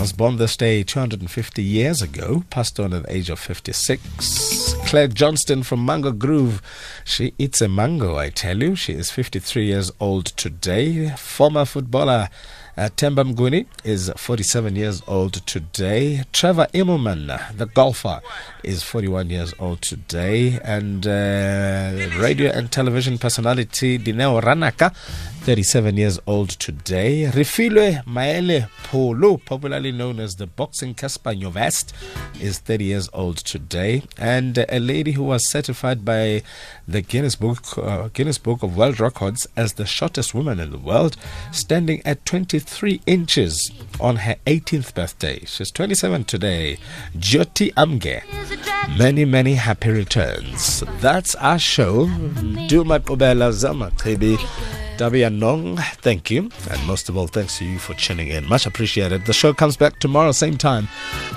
was 0.00 0.12
born 0.12 0.38
this 0.38 0.56
day 0.56 0.82
250 0.82 1.62
years 1.62 2.02
ago, 2.02 2.42
passed 2.50 2.80
on 2.80 2.92
at 2.92 3.04
the 3.04 3.12
age 3.14 3.30
of 3.30 3.38
56. 3.38 4.74
Claire 4.86 5.06
Johnston 5.06 5.62
from 5.62 5.86
Mango 5.86 6.10
Groove, 6.10 6.60
she 7.04 7.32
eats 7.38 7.60
a 7.60 7.68
mango, 7.68 8.16
I 8.16 8.30
tell 8.30 8.60
you. 8.60 8.74
She 8.74 8.94
is 8.94 9.08
53 9.08 9.66
years 9.66 9.92
old 10.00 10.26
today. 10.26 11.10
Former 11.10 11.64
footballer 11.64 12.28
uh, 12.76 12.88
Themba 12.96 13.24
Mnguni 13.24 13.66
is 13.84 14.10
47 14.16 14.76
years 14.76 15.02
old 15.06 15.34
today. 15.46 16.24
Trevor 16.32 16.66
Immelman, 16.74 17.56
the 17.56 17.66
golfer, 17.66 18.20
is 18.62 18.82
41 18.82 19.30
years 19.30 19.54
old 19.58 19.80
today. 19.82 20.58
And 20.62 21.06
uh, 21.06 22.10
radio 22.18 22.50
and 22.50 22.70
television 22.72 23.18
personality 23.18 23.98
Dineo 23.98 24.40
Ranaka, 24.42 24.92
37 25.44 25.98
years 25.98 26.18
old 26.26 26.48
today. 26.48 27.30
Refiloe 27.30 28.02
Maele 28.06 28.66
Phoolo, 28.84 29.36
popularly 29.44 29.92
known 29.92 30.18
as 30.18 30.36
the 30.36 30.46
boxing 30.46 30.94
Cassper 30.94 31.38
Nyovest, 31.38 31.92
is 32.40 32.60
30 32.60 32.84
years 32.84 33.10
old 33.12 33.36
today. 33.36 34.04
And 34.16 34.56
a 34.56 34.80
lady 34.80 35.12
who 35.12 35.22
was 35.22 35.46
certified 35.46 36.02
by 36.02 36.42
the 36.88 37.02
Guinness 37.02 37.36
Book, 37.36 37.76
uh, 37.76 38.08
Guinness 38.14 38.38
Book 38.38 38.62
of 38.62 38.74
World 38.74 38.98
Records 38.98 39.46
as 39.54 39.74
the 39.74 39.84
shortest 39.84 40.32
woman 40.32 40.58
in 40.58 40.70
the 40.70 40.78
world, 40.78 41.18
standing 41.52 42.00
at 42.06 42.24
23 42.24 43.02
inches 43.04 43.70
on 44.00 44.16
her 44.16 44.36
18th 44.46 44.94
birthday. 44.94 45.40
She's 45.44 45.70
27 45.70 46.24
today. 46.24 46.78
Jyoti 47.18 47.70
Amge. 47.74 48.22
Many, 48.96 49.26
many 49.26 49.56
happy 49.56 49.90
returns. 49.90 50.82
That's 51.00 51.34
our 51.34 51.58
show. 51.58 52.06
Do 52.66 52.82
my 52.82 52.98
Pobela 52.98 53.52
Zama, 53.52 53.92
baby. 54.02 54.38
Dabi 54.96 55.28
Nong, 55.32 55.76
thank 56.02 56.30
you. 56.30 56.50
And 56.70 56.86
most 56.86 57.08
of 57.08 57.16
all, 57.16 57.26
thanks 57.26 57.58
to 57.58 57.64
you 57.64 57.78
for 57.80 57.94
tuning 57.94 58.28
in. 58.28 58.48
Much 58.48 58.64
appreciated. 58.64 59.26
The 59.26 59.32
show 59.32 59.52
comes 59.52 59.76
back 59.76 59.98
tomorrow, 59.98 60.30
same 60.30 60.56
time, 60.56 60.88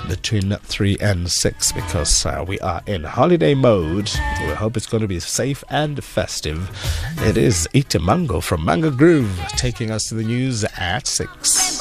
between 0.08 0.54
3 0.56 0.96
and 1.00 1.28
6, 1.30 1.72
because 1.72 2.24
uh, 2.24 2.44
we 2.46 2.60
are 2.60 2.82
in 2.86 3.02
holiday 3.02 3.54
mode. 3.54 4.10
We 4.46 4.54
hope 4.54 4.76
it's 4.76 4.86
going 4.86 5.00
to 5.00 5.08
be 5.08 5.18
safe 5.18 5.64
and 5.70 6.02
festive. 6.04 6.70
It 7.22 7.36
is 7.36 7.68
Eat 7.72 8.00
Mango 8.00 8.40
from 8.40 8.64
Mango 8.64 8.92
Groove, 8.92 9.36
taking 9.56 9.90
us 9.90 10.08
to 10.08 10.14
the 10.14 10.24
news 10.24 10.64
at 10.76 11.08
6. 11.08 11.78